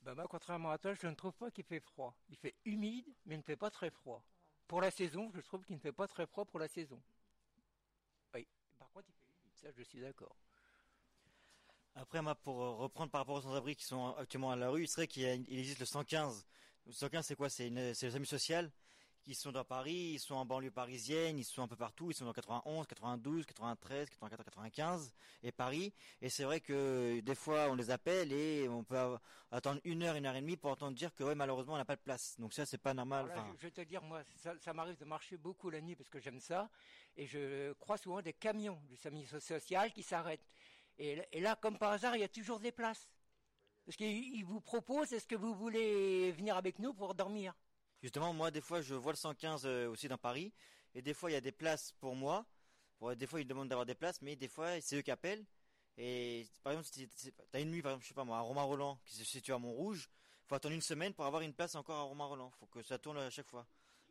Ben 0.02 0.16
moi, 0.16 0.26
contrairement 0.28 0.72
à 0.72 0.78
toi, 0.78 0.94
je 0.94 1.08
ne 1.08 1.14
trouve 1.14 1.34
pas 1.34 1.52
qu'il 1.52 1.64
fait 1.64 1.80
froid. 1.80 2.18
Il 2.30 2.36
fait 2.36 2.56
humide, 2.66 3.08
mais 3.26 3.36
il 3.36 3.40
ne 3.40 3.44
fait 3.44 3.56
pas 3.56 3.70
très 3.70 3.92
froid. 3.92 4.24
Pour 4.68 4.82
la 4.82 4.90
saison, 4.90 5.32
je 5.36 5.42
trouve 5.42 5.64
qu'il 5.64 5.76
ne 5.76 5.82
fait 5.82 5.92
pas 5.92 6.08
très 6.08 6.26
froid 6.26 6.46
pour 6.46 6.60
la 6.60 6.68
saison 6.68 7.00
ça 9.62 9.70
je 9.78 9.84
suis 9.84 10.00
d'accord. 10.00 10.36
Après, 11.96 12.22
moi, 12.22 12.36
pour 12.36 12.62
euh, 12.62 12.72
reprendre 12.72 13.12
par 13.12 13.22
rapport 13.22 13.36
aux 13.36 13.42
sans-abri 13.42 13.76
qui 13.76 13.84
sont 13.84 14.16
actuellement 14.16 14.52
à 14.52 14.56
la 14.56 14.70
rue, 14.70 14.84
il 14.84 14.88
serait 14.88 15.08
qu'il 15.08 15.26
existe 15.26 15.80
le 15.80 15.86
115. 15.86 16.46
Le 16.86 16.94
115, 16.94 17.26
c'est 17.26 17.36
quoi? 17.36 17.50
C'est 17.50 17.70
le 17.70 17.94
SAMU 17.94 18.26
social 18.26 18.72
qui 19.22 19.36
sont 19.36 19.52
dans 19.52 19.64
Paris, 19.64 20.14
ils 20.14 20.20
sont 20.20 20.36
en 20.36 20.46
banlieue 20.46 20.72
parisienne, 20.72 21.38
ils 21.38 21.44
sont 21.44 21.62
un 21.62 21.68
peu 21.68 21.76
partout, 21.76 22.10
ils 22.10 22.14
sont 22.14 22.26
dans 22.26 22.34
91, 22.34 22.88
92, 22.88 23.46
93, 23.46 24.10
94, 24.10 24.46
95 24.46 25.14
et 25.44 25.52
Paris. 25.52 25.94
Et 26.22 26.30
c'est 26.30 26.44
vrai 26.44 26.60
que 26.60 27.20
des 27.20 27.36
fois 27.36 27.68
on 27.70 27.76
les 27.76 27.92
appelle 27.92 28.32
et 28.34 28.68
on 28.68 28.84
peut 28.84 28.98
attendre 29.52 29.80
une 29.84 30.04
heure, 30.04 30.16
une 30.16 30.26
heure 30.26 30.36
et 30.36 30.42
demie 30.42 30.58
pour 30.58 30.72
entendre 30.72 30.98
dire 30.98 31.14
que 31.14 31.24
ouais, 31.24 31.36
malheureusement 31.36 31.76
on 31.76 31.78
n'a 31.78 31.86
pas 31.86 31.96
de 31.96 32.02
place. 32.02 32.36
Donc 32.40 32.54
ça 32.54 32.66
c'est 32.66 32.80
pas 32.80 32.94
normal. 32.94 33.32
je, 33.58 33.68
vais 33.68 33.72
te 33.72 33.82
dire 33.82 34.02
moi, 34.02 34.24
ça, 34.38 34.74
m'arrive 34.74 34.98
de 34.98 35.06
marcher 35.06 35.38
beaucoup 35.38 35.70
la 35.70 35.82
nuit 35.82 35.96
parce 35.96 36.10
que 36.10 36.20
j'aime 36.20 36.40
ça 36.40 36.70
et 37.16 37.28
je 37.28 37.74
crois 37.74 37.98
souvent 37.98 38.22
des 38.22 38.34
camions 38.34 38.82
du 38.90 38.96
service 38.96 39.38
social 39.40 39.92
qui 39.92 40.04
s'arrêtent. 40.04 40.50
Et, 40.98 41.22
et 41.32 41.42
là, 41.42 41.56
comme 41.56 41.78
par 41.78 41.92
hasard, 41.92 42.16
il 42.16 42.22
y 42.22 42.24
a 42.24 42.30
toujours 42.30 42.60
des 42.60 42.72
places. 42.72 43.08
Parce 43.86 43.98
qu'ils 43.98 44.46
vous 44.46 44.62
proposent, 44.62 45.12
est-ce 45.14 45.28
que 45.28 45.36
vous 45.36 45.54
voulez 45.54 46.32
venir 46.32 46.56
avec 46.56 46.80
nous 46.80 46.94
pour 46.94 47.16
dormir? 47.16 47.54
Justement, 48.02 48.34
moi, 48.34 48.52
des 48.52 48.62
fois, 48.62 48.82
je 48.82 48.96
vois 48.96 49.12
le 49.12 49.18
115 49.18 49.66
euh, 49.66 49.90
aussi 49.90 50.08
dans 50.08 50.18
Paris, 50.18 50.54
et 50.96 51.02
des 51.02 51.14
fois, 51.14 51.30
il 51.30 51.34
y 51.34 51.38
a 51.38 51.42
des 51.42 51.52
places 51.52 51.94
pour 52.00 52.16
moi. 52.16 52.46
des 53.16 53.28
fois, 53.28 53.42
ils 53.42 53.48
demandent 53.48 53.70
d'avoir 53.70 53.86
des 53.86 53.96
places, 53.96 54.22
mais 54.22 54.36
des 54.36 54.48
fois, 54.48 54.80
c'est 54.82 54.98
eux 54.98 55.02
qui 55.02 55.12
appellent. 55.12 55.46
Et 55.98 56.48
par 56.64 56.74
exemple, 56.74 56.90
si 56.92 57.08
tu 57.08 57.32
as 57.54 57.60
une 57.60 57.72
nuit, 57.72 57.82
par 57.82 57.92
exemple, 57.92 58.04
je 58.04 58.10
sais 58.10 58.14
pas 58.14 58.24
moi, 58.24 58.38
à 58.38 58.42
Romain 58.42 58.64
Roland, 58.64 59.00
qui 59.06 59.16
se 59.16 59.24
situe 59.24 59.54
à 59.54 59.58
Montrouge, 59.58 60.10
faut 60.46 60.56
attendre 60.56 60.76
une 60.76 60.82
semaine 60.82 61.14
pour 61.14 61.26
avoir 61.26 61.42
une 61.42 61.54
place 61.54 61.76
encore 61.76 61.98
à 61.98 62.04
Romain 62.04 62.26
Roland. 62.26 62.52
Faut 62.60 62.66
que 62.66 62.82
ça 62.82 62.98
tourne 62.98 63.18
à 63.18 63.30
chaque 63.30 63.48
fois. 63.48 63.66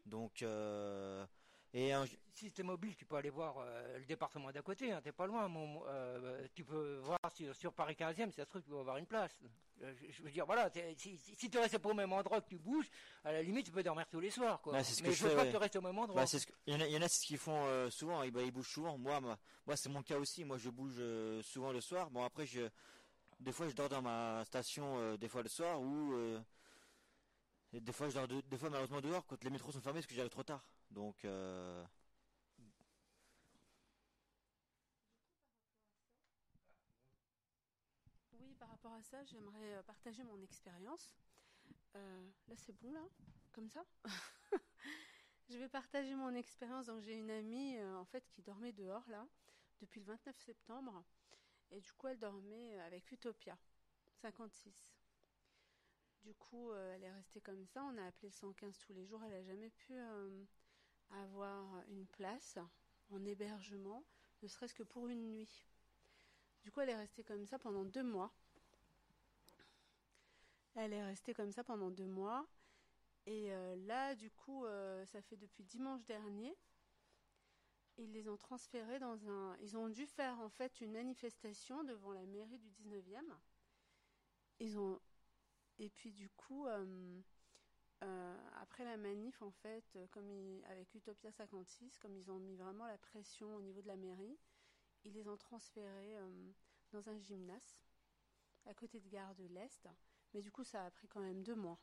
Donc, 0.06 0.42
euh, 0.42 1.26
et 1.72 1.92
si 2.32 2.50
tu 2.50 2.60
es 2.60 2.64
mobile, 2.64 2.96
tu 2.96 3.04
peux 3.04 3.14
aller 3.14 3.30
voir 3.30 3.54
euh, 3.58 3.98
le 3.98 4.04
département 4.04 4.50
d'à 4.50 4.62
côté, 4.62 4.90
hein, 4.90 5.00
t'es 5.02 5.12
pas 5.12 5.26
loin. 5.26 5.48
Euh, 5.86 6.46
tu 6.52 6.64
peux 6.64 6.96
voir 6.98 7.18
sur, 7.52 7.72
Paris 7.72 7.94
15e, 7.98 8.30
si 8.30 8.36
ça 8.36 8.44
se 8.44 8.48
trouve, 8.48 8.62
tu 8.62 8.70
peux 8.70 8.78
avoir 8.78 8.96
une 8.96 9.06
place. 9.06 9.38
Euh, 9.82 9.94
je, 10.10 10.22
veux 10.22 10.30
dire, 10.30 10.46
voilà, 10.46 10.68
si, 10.96 11.16
tu 11.48 11.58
restes 11.58 11.78
pas 11.78 11.90
au 11.90 11.94
même 11.94 12.12
endroit 12.12 12.40
que 12.40 12.48
tu 12.48 12.58
bouges, 12.58 12.90
à 13.24 13.32
la 13.32 13.42
limite, 13.42 13.66
tu 13.66 13.72
peux 13.72 13.84
dormir 13.84 14.06
tous 14.10 14.18
les 14.18 14.30
soirs. 14.30 14.60
Quoi. 14.60 14.72
Bah, 14.72 14.82
ce 14.82 15.00
Mais 15.02 15.12
je, 15.12 15.28
veux 15.28 15.36
pas 15.36 15.46
que 15.46 15.50
tu 15.52 15.56
restes 15.56 15.76
au 15.76 15.80
même 15.80 15.96
endroit. 15.96 16.24
Bah, 16.24 16.40
il, 16.66 16.74
y 16.74 16.96
en 16.96 17.02
a, 17.02 17.08
ce 17.08 17.24
qu'ils 17.24 17.38
font 17.38 17.88
souvent, 17.90 18.22
ils, 18.24 18.32
bah, 18.32 18.42
ils, 18.42 18.50
bougent 18.50 18.68
souvent. 18.68 18.98
Moi, 18.98 19.20
moi, 19.20 19.76
c'est 19.76 19.88
mon 19.88 20.02
cas 20.02 20.18
aussi. 20.18 20.44
Moi, 20.44 20.58
je 20.58 20.70
bouge 20.70 21.00
souvent 21.42 21.70
le 21.70 21.80
soir. 21.80 22.10
Bon, 22.10 22.24
après, 22.24 22.46
je, 22.46 22.68
des 23.38 23.52
fois, 23.52 23.68
je 23.68 23.74
dors 23.74 23.88
dans 23.88 24.02
ma 24.02 24.44
station, 24.44 25.14
des 25.16 25.28
fois 25.28 25.42
le 25.42 25.48
soir, 25.48 25.80
ou 25.80 26.16
des 27.72 27.92
fois, 27.92 28.08
je 28.08 28.14
dors 28.14 28.26
des 28.26 28.58
fois 28.58 28.70
malheureusement 28.70 29.00
dehors 29.00 29.24
quand 29.24 29.42
les 29.44 29.50
métros 29.50 29.70
sont 29.70 29.80
fermés 29.80 30.00
parce 30.00 30.08
que 30.08 30.16
j'arrive 30.16 30.32
trop 30.32 30.42
tard. 30.42 30.64
Donc. 30.90 31.24
Euh... 31.24 31.84
Oui, 38.32 38.54
par 38.58 38.68
rapport 38.70 38.92
à 38.92 39.02
ça, 39.02 39.24
j'aimerais 39.24 39.74
euh, 39.74 39.82
partager 39.82 40.24
mon 40.24 40.40
expérience. 40.42 41.14
Euh, 41.96 42.30
là, 42.48 42.54
c'est 42.56 42.72
bon, 42.80 42.92
là 42.92 43.04
Comme 43.52 43.68
ça? 43.68 43.84
Je 45.48 45.58
vais 45.58 45.68
partager 45.68 46.14
mon 46.14 46.34
expérience. 46.34 46.86
Donc, 46.86 47.00
j'ai 47.02 47.14
une 47.14 47.30
amie, 47.30 47.82
en 47.82 48.04
fait, 48.04 48.24
qui 48.28 48.42
dormait 48.42 48.72
dehors, 48.72 49.04
là, 49.08 49.26
depuis 49.80 50.00
le 50.00 50.06
29 50.06 50.38
septembre. 50.38 51.02
Et 51.72 51.80
du 51.80 51.92
coup, 51.92 52.06
elle 52.06 52.18
dormait 52.18 52.78
avec 52.80 53.10
Utopia, 53.10 53.58
56. 54.22 54.92
Du 56.22 56.34
coup, 56.34 56.72
elle 56.72 57.02
est 57.02 57.12
restée 57.12 57.40
comme 57.40 57.66
ça. 57.66 57.82
On 57.82 57.96
a 57.98 58.06
appelé 58.06 58.28
le 58.28 58.34
115 58.34 58.78
tous 58.78 58.92
les 58.92 59.06
jours. 59.06 59.22
Elle 59.24 59.32
n'a 59.32 59.42
jamais 59.42 59.70
pu 59.70 59.94
avoir 61.10 61.82
une 61.88 62.06
place 62.06 62.58
en 63.10 63.24
hébergement, 63.24 64.04
ne 64.42 64.48
serait-ce 64.48 64.74
que 64.74 64.82
pour 64.82 65.08
une 65.08 65.30
nuit. 65.30 65.66
Du 66.62 66.70
coup, 66.70 66.80
elle 66.80 66.90
est 66.90 66.96
restée 66.96 67.24
comme 67.24 67.46
ça 67.46 67.58
pendant 67.58 67.84
deux 67.84 68.02
mois. 68.02 68.32
Elle 70.74 70.92
est 70.92 71.04
restée 71.04 71.34
comme 71.34 71.52
ça 71.52 71.64
pendant 71.64 71.90
deux 71.90 72.06
mois. 72.06 72.46
Et 73.26 73.52
euh, 73.52 73.76
là, 73.86 74.14
du 74.14 74.30
coup, 74.30 74.64
euh, 74.64 75.04
ça 75.06 75.20
fait 75.22 75.36
depuis 75.36 75.64
dimanche 75.64 76.04
dernier. 76.04 76.56
Ils 77.98 78.12
les 78.12 78.28
ont 78.28 78.36
transférés 78.36 78.98
dans 78.98 79.28
un. 79.28 79.56
Ils 79.60 79.76
ont 79.76 79.88
dû 79.88 80.06
faire 80.06 80.38
en 80.40 80.48
fait 80.48 80.80
une 80.80 80.92
manifestation 80.92 81.84
devant 81.84 82.12
la 82.12 82.24
mairie 82.24 82.58
du 82.58 82.70
19e. 82.70 83.20
Ils 84.58 84.78
ont. 84.78 85.00
Et 85.78 85.90
puis 85.90 86.12
du 86.12 86.30
coup, 86.30 86.66
euh, 86.66 87.20
euh, 88.02 88.36
après 88.62 88.84
la 88.84 88.96
manif, 88.96 89.42
en 89.42 89.50
fait, 89.50 89.84
euh, 89.96 90.06
comme 90.10 90.62
avec 90.70 90.94
Utopia 90.94 91.30
56, 91.30 91.98
comme 91.98 92.16
ils 92.16 92.30
ont 92.30 92.38
mis 92.38 92.56
vraiment 92.56 92.86
la 92.86 92.96
pression 92.96 93.54
au 93.56 93.60
niveau 93.60 93.82
de 93.82 93.88
la 93.88 93.96
mairie, 93.96 94.38
ils 95.04 95.12
les 95.12 95.28
ont 95.28 95.36
transférés 95.36 96.16
euh, 96.16 96.50
dans 96.92 97.08
un 97.08 97.18
gymnase 97.18 97.78
à 98.66 98.74
côté 98.74 99.00
de 99.00 99.08
Gare 99.08 99.34
de 99.34 99.46
l'Est. 99.48 99.88
Mais 100.32 100.40
du 100.40 100.50
coup, 100.50 100.64
ça 100.64 100.86
a 100.86 100.90
pris 100.90 101.08
quand 101.08 101.20
même 101.20 101.42
deux 101.42 101.54
mois. 101.54 101.78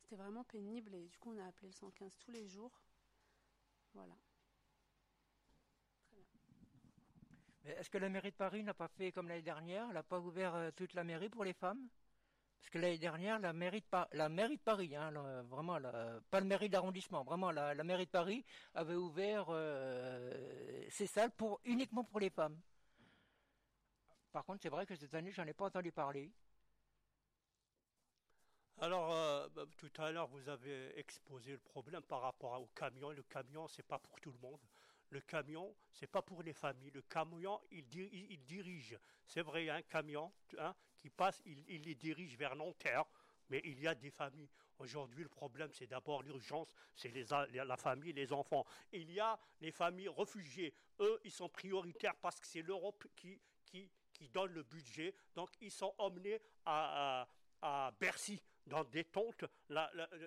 C'était 0.00 0.16
vraiment 0.16 0.44
pénible 0.44 0.94
et 0.94 1.06
du 1.06 1.18
coup, 1.18 1.32
on 1.32 1.38
a 1.38 1.46
appelé 1.46 1.68
le 1.68 1.74
115 1.74 2.16
tous 2.18 2.30
les 2.30 2.48
jours. 2.48 2.80
Voilà. 3.94 4.16
Est-ce 7.64 7.90
que 7.90 7.98
la 7.98 8.08
mairie 8.08 8.30
de 8.30 8.36
Paris 8.36 8.62
n'a 8.62 8.74
pas 8.74 8.88
fait 8.88 9.12
comme 9.12 9.28
l'année 9.28 9.42
dernière 9.42 9.86
Elle 9.88 9.94
n'a 9.94 10.02
pas 10.02 10.18
ouvert 10.18 10.72
toute 10.74 10.94
la 10.94 11.04
mairie 11.04 11.28
pour 11.28 11.44
les 11.44 11.52
femmes? 11.52 11.88
Parce 12.60 12.70
que 12.70 12.78
l'année 12.78 12.98
dernière, 12.98 13.38
la 13.38 13.52
mairie 13.52 13.80
de, 13.80 14.16
la 14.16 14.58
Paris, 14.62 14.94
hein, 14.94 15.10
vraiment, 15.44 15.78
pas 16.30 16.40
le 16.40 16.46
mairie 16.46 16.68
d'arrondissement, 16.68 17.24
vraiment 17.24 17.50
la, 17.50 17.74
mairie 17.84 18.06
de 18.06 18.10
Paris 18.10 18.44
avait 18.74 18.94
ouvert 18.94 19.46
euh, 19.48 20.86
ses 20.90 21.06
salles 21.06 21.30
pour, 21.30 21.60
uniquement 21.64 22.04
pour 22.04 22.20
les 22.20 22.30
femmes. 22.30 22.60
Par 24.32 24.44
contre, 24.44 24.60
c'est 24.62 24.68
vrai 24.68 24.84
que 24.84 24.94
cette 24.96 25.14
année, 25.14 25.32
j'en 25.32 25.46
ai 25.46 25.54
pas 25.54 25.66
entendu 25.66 25.92
parler. 25.92 26.30
Alors, 28.80 29.12
euh, 29.12 29.48
bah, 29.48 29.64
tout 29.76 29.90
à 30.02 30.12
l'heure, 30.12 30.28
vous 30.28 30.48
avez 30.48 30.96
exposé 30.98 31.52
le 31.52 31.58
problème 31.58 32.02
par 32.02 32.20
rapport 32.20 32.60
au 32.60 32.66
camion. 32.74 33.10
Le 33.10 33.22
camion, 33.22 33.66
c'est 33.66 33.82
pas 33.82 33.98
pour 33.98 34.20
tout 34.20 34.30
le 34.30 34.38
monde. 34.38 34.60
Le 35.10 35.20
camion, 35.22 35.74
c'est 35.90 36.06
pas 36.06 36.22
pour 36.22 36.42
les 36.42 36.52
familles. 36.52 36.90
Le 36.90 37.02
camion, 37.02 37.60
il, 37.70 37.84
il 37.94 38.44
dirige. 38.44 38.98
C'est 39.26 39.42
vrai, 39.42 39.70
un 39.70 39.82
camion 39.82 40.30
hein, 40.58 40.74
qui 40.98 41.10
passe, 41.10 41.42
il, 41.46 41.82
les 41.82 41.94
dirige 41.94 42.36
vers 42.36 42.56
Nanterre. 42.56 43.04
Mais 43.50 43.62
il 43.64 43.80
y 43.80 43.86
a 43.86 43.94
des 43.94 44.10
familles. 44.10 44.48
Aujourd'hui, 44.78 45.22
le 45.22 45.28
problème, 45.28 45.70
c'est 45.72 45.86
d'abord 45.86 46.22
l'urgence, 46.22 46.72
c'est 46.94 47.10
la 47.10 47.76
famille, 47.76 48.12
les 48.12 48.32
enfants. 48.32 48.64
Il 48.92 49.10
y 49.10 49.18
a 49.18 49.38
les 49.60 49.72
familles 49.72 50.10
réfugiées. 50.10 50.74
Eux, 51.00 51.18
ils 51.24 51.32
sont 51.32 51.48
prioritaires 51.48 52.14
parce 52.16 52.38
que 52.38 52.46
c'est 52.46 52.62
l'Europe 52.62 53.04
qui, 53.16 53.40
donne 54.32 54.52
le 54.52 54.62
budget. 54.62 55.14
Donc, 55.34 55.50
ils 55.60 55.70
sont 55.70 55.94
emmenés 55.96 56.38
à, 56.66 57.26
Bercy, 57.98 58.40
dans 58.66 58.84
des 58.84 59.04
tentes, 59.04 59.44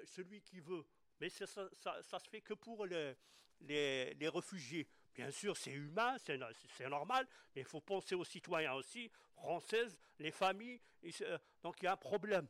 celui 0.05 0.41
qui 0.41 0.59
veut. 0.59 0.83
Mais 1.19 1.29
ça, 1.29 1.45
ça, 1.45 2.19
se 2.19 2.27
fait 2.27 2.41
que 2.41 2.55
pour 2.55 2.85
les 2.87 4.29
réfugiés. 4.29 4.87
Bien 5.13 5.31
sûr, 5.31 5.57
c'est 5.57 5.71
humain, 5.71 6.15
c'est 6.19 6.87
normal, 6.87 7.27
mais 7.55 7.61
il 7.61 7.67
faut 7.67 7.81
penser 7.81 8.15
aux 8.15 8.23
citoyens 8.23 8.73
aussi, 8.73 9.11
françaises, 9.33 9.97
les 10.19 10.31
familles. 10.31 10.79
donc 11.61 11.81
il 11.81 11.85
y 11.85 11.87
a 11.87 11.93
un 11.93 11.97
problème. 11.97 12.47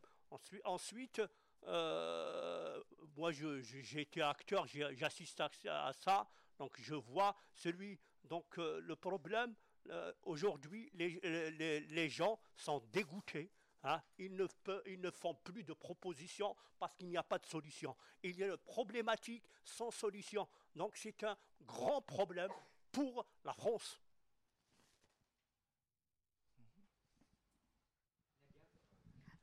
Ensuite, 0.63 1.21
euh, 1.67 2.81
moi 3.17 3.31
j'ai 3.31 4.01
été 4.01 4.21
acteur, 4.21 4.65
j'assiste 4.67 5.41
à, 5.41 5.91
ça, 5.93 6.29
donc 6.57 6.79
je 6.79 6.95
vois 6.95 7.35
celui. 7.53 7.99
Donc 8.23 8.57
euh, 8.57 8.79
le 8.81 8.95
problème, 8.95 9.53
euh, 9.89 10.13
aujourd'hui, 10.23 10.89
les, 10.93 12.09
gens 12.09 12.39
sont 12.55 12.81
dégoûtés. 12.91 13.51
Hein? 13.83 14.01
ils, 14.19 14.35
ne 14.35 14.45
ils 14.85 15.01
ne 15.01 15.09
font 15.09 15.33
plus 15.33 15.63
de 15.63 15.73
propositions 15.73 16.55
parce 16.77 16.95
qu'il 16.95 17.07
n'y 17.07 17.17
a 17.17 17.23
pas 17.23 17.39
de 17.39 17.45
solution. 17.45 17.95
Il 18.23 18.37
y 18.37 18.43
a 18.43 18.47
une 18.47 18.57
problématique 18.57 19.43
sans 19.63 19.91
solution. 19.91 20.47
Donc 20.75 20.95
c'est 20.95 21.23
un 21.23 21.35
grand 21.61 22.01
problème 22.01 22.51
pour 22.91 23.25
la 23.43 23.53
France. 23.53 23.99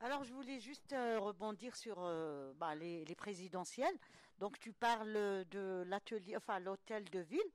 Alors, 0.01 0.23
je 0.23 0.31
voulais 0.31 0.61
juste 0.61 0.93
euh, 0.93 1.19
rebondir 1.19 1.75
sur 1.75 1.97
euh, 1.99 2.53
bah, 2.55 2.73
les, 2.73 3.03
présidentielles. 3.15 3.97
Donc, 4.37 4.57
tu 4.57 4.71
parles 4.71 5.45
de 5.51 5.83
l'atelier, 5.87 6.37
enfin 6.37 6.59
l'hôtel 6.59 7.03
de 7.09 7.19
ville. 7.19 7.51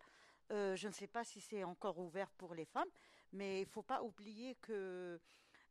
Euh, 0.50 0.76
je 0.76 0.88
ne 0.88 0.92
sais 0.92 1.06
pas 1.06 1.24
si 1.24 1.40
c'est 1.40 1.64
encore 1.64 1.98
ouvert 1.98 2.30
pour 2.32 2.54
les 2.54 2.66
femmes, 2.66 2.88
mais 3.32 3.62
il 3.62 3.64
ne 3.64 3.70
faut 3.70 3.82
pas 3.82 4.02
oublier 4.02 4.56
que 4.56 5.18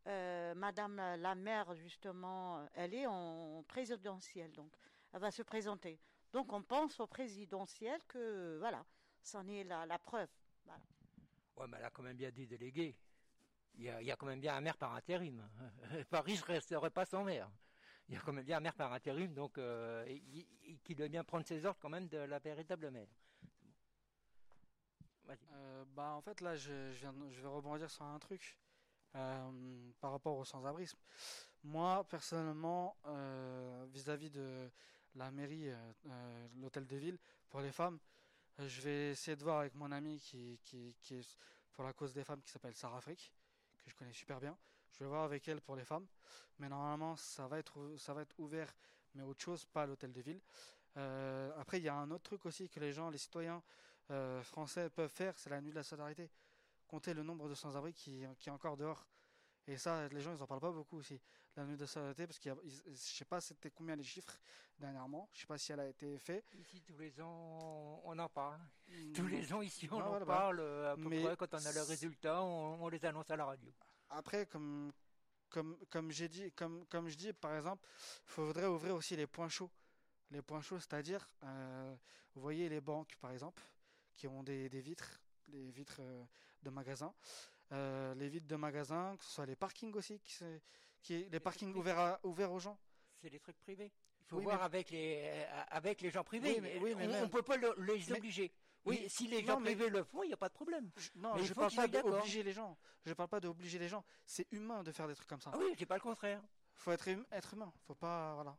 Madame 0.05 0.95
la 0.95 1.35
maire, 1.35 1.73
justement, 1.75 2.67
elle 2.73 2.93
est 2.93 3.07
en 3.07 3.63
présidentielle, 3.67 4.51
donc 4.51 4.73
elle 5.13 5.21
va 5.21 5.31
se 5.31 5.43
présenter. 5.43 5.99
Donc, 6.31 6.51
on 6.51 6.63
pense 6.63 6.99
au 6.99 7.07
présidentiel 7.07 8.03
que, 8.07 8.57
voilà, 8.59 8.83
c'en 9.21 9.47
est 9.47 9.63
la, 9.63 9.85
la 9.85 9.99
preuve. 9.99 10.29
Voilà. 10.65 10.81
Ouais, 11.55 11.67
mais 11.67 11.77
elle 11.77 11.85
a 11.85 11.89
quand 11.91 12.03
même 12.03 12.17
bien 12.17 12.31
des 12.31 12.47
délégués 12.47 12.97
il 13.75 13.83
y, 13.83 14.11
a, 14.11 14.15
quand 14.15 14.25
même 14.25 14.39
bien 14.39 14.55
un 14.55 14.61
maire 14.61 14.77
par 14.77 14.93
intérim. 14.93 15.47
Paris 16.09 16.39
ne 16.39 16.53
resterait 16.53 16.89
pas 16.89 17.05
sans 17.05 17.23
maire. 17.23 17.49
Il 18.07 18.15
y 18.15 18.17
a 18.17 18.21
quand 18.21 18.33
même 18.33 18.45
bien 18.45 18.57
un 18.57 18.59
maire 18.59 18.75
par 18.75 18.93
intérim, 18.93 19.33
donc 19.33 19.57
euh, 19.57 20.05
qui 20.83 20.93
doit 20.93 21.07
bien 21.07 21.23
prendre 21.23 21.45
ses 21.45 21.65
ordres 21.65 21.79
quand 21.81 21.89
même 21.89 22.07
de 22.07 22.17
la 22.17 22.39
véritable 22.39 22.91
maire. 22.91 23.07
Euh, 25.53 25.85
bah 25.87 26.11
en 26.11 26.21
fait 26.21 26.41
là 26.41 26.55
je, 26.55 26.91
viens, 26.91 27.15
je 27.31 27.41
vais 27.41 27.47
rebondir 27.47 27.89
sur 27.89 28.03
un 28.03 28.19
truc 28.19 28.59
euh, 29.15 29.91
par 29.99 30.11
rapport 30.11 30.37
au 30.37 30.45
sans-abrisme. 30.45 30.97
Moi 31.63 32.05
personnellement 32.09 32.97
vis-à-vis 33.93 34.29
de 34.29 34.69
la 35.15 35.31
mairie, 35.31 35.71
l'hôtel 36.59 36.85
de 36.85 36.97
ville 36.97 37.17
pour 37.49 37.61
les 37.61 37.71
femmes, 37.71 37.99
je 38.59 38.81
vais 38.81 39.11
essayer 39.11 39.37
de 39.37 39.43
voir 39.43 39.59
avec 39.59 39.73
mon 39.75 39.89
ami 39.93 40.19
qui, 40.19 40.59
qui, 40.65 40.93
qui 41.01 41.15
est 41.15 41.37
pour 41.71 41.85
la 41.85 41.93
cause 41.93 42.13
des 42.13 42.25
femmes 42.25 42.41
qui 42.41 42.51
s'appelle 42.51 42.75
Sarah 42.75 42.99
Frick 42.99 43.31
que 43.83 43.89
je 43.89 43.95
connais 43.95 44.13
super 44.13 44.39
bien. 44.39 44.57
Je 44.91 44.99
vais 44.99 45.09
voir 45.09 45.23
avec 45.23 45.47
elle 45.47 45.61
pour 45.61 45.75
les 45.75 45.85
femmes. 45.85 46.07
Mais 46.59 46.69
normalement, 46.69 47.15
ça 47.15 47.47
va 47.47 47.59
être, 47.59 47.95
ça 47.97 48.13
va 48.13 48.21
être 48.21 48.39
ouvert, 48.39 48.73
mais 49.15 49.23
autre 49.23 49.41
chose, 49.41 49.65
pas 49.65 49.85
l'hôtel 49.85 50.13
de 50.13 50.21
ville. 50.21 50.41
Euh, 50.97 51.51
après, 51.59 51.79
il 51.79 51.83
y 51.83 51.89
a 51.89 51.95
un 51.95 52.09
autre 52.11 52.23
truc 52.23 52.45
aussi 52.45 52.69
que 52.69 52.79
les 52.79 52.93
gens, 52.93 53.09
les 53.09 53.17
citoyens 53.17 53.61
euh, 54.11 54.41
français 54.43 54.89
peuvent 54.89 55.11
faire, 55.11 55.37
c'est 55.37 55.49
la 55.49 55.61
nuit 55.61 55.71
de 55.71 55.75
la 55.75 55.83
solidarité. 55.83 56.29
Compter 56.93 57.15
le 57.15 57.23
nombre 57.23 57.49
de 57.49 57.55
sans-abri 57.55 57.91
qui, 57.91 58.23
qui 58.37 58.49
est 58.49 58.51
encore 58.51 58.77
dehors. 58.77 59.03
Et 59.65 59.77
ça, 59.77 60.07
les 60.09 60.21
gens, 60.21 60.31
ils 60.31 60.43
en 60.43 60.45
parlent 60.45 60.61
pas 60.61 60.71
beaucoup 60.71 60.97
aussi. 60.97 61.19
La 61.55 61.65
nuit 61.65 61.75
de 61.75 61.87
solidarité, 61.87 62.27
parce 62.27 62.37
qu'il 62.37 62.53
je 62.85 62.93
sais 62.93 63.25
pas 63.25 63.41
c'était 63.41 63.71
combien 63.71 63.95
les 63.95 64.03
chiffres 64.03 64.37
dernièrement. 64.77 65.27
Je 65.33 65.39
sais 65.39 65.47
pas 65.47 65.57
si 65.57 65.71
elle 65.71 65.79
a 65.79 65.87
été 65.87 66.19
faite. 66.19 66.45
Ici, 66.53 66.83
tous 66.83 66.95
les 66.99 67.19
ans, 67.19 67.99
on 68.03 68.19
en 68.19 68.29
parle. 68.29 68.61
Mm. 68.87 69.13
Tous 69.13 69.25
les 69.25 69.51
ans, 69.51 69.63
ici, 69.63 69.89
on 69.91 70.01
en 70.01 70.23
parle. 70.23 70.59
Euh, 70.59 70.93
à 70.93 70.95
peu 70.95 71.09
Mais 71.09 71.23
près, 71.23 71.35
quand 71.35 71.51
on 71.55 71.65
a 71.65 71.71
le 71.71 71.81
résultat, 71.81 72.43
on, 72.43 72.87
les 72.89 73.03
annonce 73.05 73.31
à 73.31 73.37
la 73.37 73.45
radio. 73.45 73.73
Après, 74.11 74.45
comme, 74.45 74.93
comme, 75.49 75.75
comme 75.89 76.11
j'ai 76.11 76.29
dit, 76.29 76.51
comme, 76.51 76.85
comme 76.85 77.09
je 77.09 77.17
dis, 77.17 77.33
par 77.33 77.55
exemple, 77.55 77.87
il 78.27 78.29
faudrait 78.33 78.67
ouvrir 78.67 78.93
aussi 78.93 79.15
les 79.15 79.25
points 79.25 79.49
chauds. 79.49 79.71
Les 80.29 80.43
points 80.43 80.61
chauds, 80.61 80.79
c'est-à-dire, 80.79 81.27
euh, 81.41 81.95
vous 82.35 82.41
voyez 82.43 82.69
les 82.69 82.81
banques, 82.81 83.15
par 83.19 83.31
exemple, 83.31 83.63
qui 84.15 84.27
ont 84.27 84.43
des, 84.43 84.69
des 84.69 84.81
vitres, 84.81 85.19
les 85.47 85.71
vitres 85.71 85.97
euh, 86.01 86.23
de 86.63 86.69
magasins. 86.69 87.13
Euh, 87.71 88.13
les 88.15 88.29
vides 88.29 88.47
de 88.47 88.55
magasins, 88.55 89.15
que 89.17 89.23
ce 89.23 89.31
soit 89.31 89.45
les 89.45 89.55
parkings 89.55 89.93
aussi, 89.95 90.19
qui, 90.19 90.43
qui 91.01 91.25
les, 91.25 91.39
parkings 91.39 91.73
ouverts, 91.75 92.19
ouverts 92.23 92.51
aux 92.51 92.59
gens. 92.59 92.77
C'est 93.15 93.29
des 93.29 93.39
trucs 93.39 93.57
privés. 93.59 93.91
Il 94.21 94.25
faut 94.25 94.39
voir 94.39 94.63
avec 94.63 94.89
les 94.89 95.21
euh, 95.25 95.63
avec 95.69 96.01
les 96.01 96.09
gens 96.09 96.23
privés. 96.23 96.59
Oui, 96.81 96.95
mais, 96.95 97.07
on 97.17 97.21
ne 97.21 97.27
peut 97.27 97.41
pas 97.41 97.57
les 97.57 98.11
obliger. 98.11 98.51
Oui, 98.85 99.05
si 99.07 99.27
les 99.27 99.43
gens 99.43 99.61
privés 99.61 99.89
le 99.89 100.03
font, 100.03 100.23
il 100.23 100.27
n'y 100.27 100.33
a 100.33 100.37
pas 100.37 100.49
de 100.49 100.53
problème. 100.53 100.91
non, 101.15 101.37
je 101.37 101.49
ne 101.49 101.53
parle 101.53 101.73
pas 101.73 101.87
d'obliger 101.87 102.43
les 102.43 102.53
gens. 102.53 102.77
Je 103.05 103.13
parle 103.13 103.29
pas 103.29 103.39
d'obliger 103.39 103.79
les 103.79 103.87
gens. 103.87 104.03
C'est 104.25 104.51
humain 104.51 104.83
de 104.83 104.91
faire 104.91 105.07
des 105.07 105.15
trucs 105.15 105.27
comme 105.27 105.41
ça. 105.41 105.51
Ah 105.53 105.57
oui, 105.57 105.67
je 105.71 105.77
dis 105.77 105.85
pas 105.85 105.95
le 105.95 106.01
contraire. 106.01 106.41
Faut 106.73 106.91
être, 106.91 107.09
hum, 107.11 107.25
être 107.31 107.53
humain. 107.53 107.71
Faut 107.85 107.95
pas, 107.95 108.33
voilà. 108.35 108.57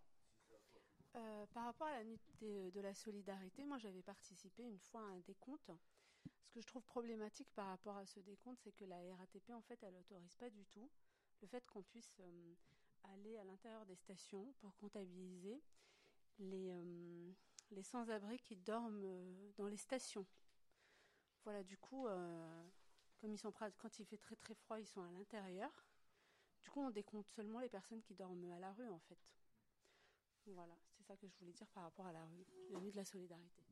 Euh, 1.16 1.46
par 1.52 1.66
rapport 1.66 1.86
à 1.86 1.92
la 1.92 2.04
nuit 2.04 2.18
de, 2.40 2.70
de 2.70 2.80
la 2.80 2.94
solidarité, 2.94 3.64
moi 3.64 3.78
j'avais 3.78 4.02
participé 4.02 4.64
une 4.64 4.78
fois 4.78 5.00
à 5.00 5.04
un 5.04 5.20
décompte 5.20 5.70
que 6.54 6.60
je 6.60 6.66
trouve 6.66 6.84
problématique 6.84 7.52
par 7.54 7.66
rapport 7.66 7.96
à 7.96 8.06
ce 8.06 8.20
décompte, 8.20 8.60
c'est 8.62 8.72
que 8.72 8.84
la 8.84 8.96
RATP, 9.16 9.50
en 9.50 9.60
fait, 9.62 9.82
elle 9.82 9.94
n'autorise 9.94 10.36
pas 10.36 10.48
du 10.50 10.64
tout 10.66 10.88
le 11.42 11.48
fait 11.48 11.66
qu'on 11.66 11.82
puisse 11.82 12.16
euh, 12.20 12.54
aller 13.12 13.36
à 13.38 13.44
l'intérieur 13.44 13.84
des 13.86 13.96
stations 13.96 14.54
pour 14.60 14.74
comptabiliser 14.76 15.60
les, 16.38 16.70
euh, 16.70 17.32
sans-abri 17.82 18.38
qui 18.38 18.56
dorment 18.56 19.04
euh, 19.04 19.50
dans 19.56 19.66
les 19.66 19.76
stations. 19.76 20.26
Voilà, 21.42 21.62
du 21.62 21.76
coup, 21.76 22.06
comme 23.18 23.34
ils 23.34 23.38
sont 23.38 23.52
quand 23.52 23.98
il 23.98 24.06
fait 24.06 24.16
très 24.16 24.34
très 24.34 24.54
froid, 24.54 24.80
ils 24.80 24.86
sont 24.86 25.02
à 25.02 25.10
l'intérieur. 25.10 25.70
Du 26.62 26.70
coup, 26.70 26.80
on 26.80 26.90
décompte 26.90 27.28
seulement 27.28 27.60
les 27.60 27.68
personnes 27.68 28.00
qui 28.00 28.14
dorment 28.14 28.50
à 28.52 28.58
la 28.58 28.72
rue, 28.72 28.88
en 28.88 28.98
fait. 29.00 29.18
Voilà, 30.46 30.74
c'est 30.88 31.02
ça 31.02 31.16
que 31.18 31.28
je 31.28 31.36
voulais 31.36 31.52
dire 31.52 31.68
par 31.68 31.82
rapport 31.82 32.06
à 32.06 32.12
la 32.12 32.24
rue, 32.24 32.46
la 32.70 32.80
nuit 32.80 32.92
de 32.92 32.96
la 32.96 33.04
solidarité. 33.04 33.63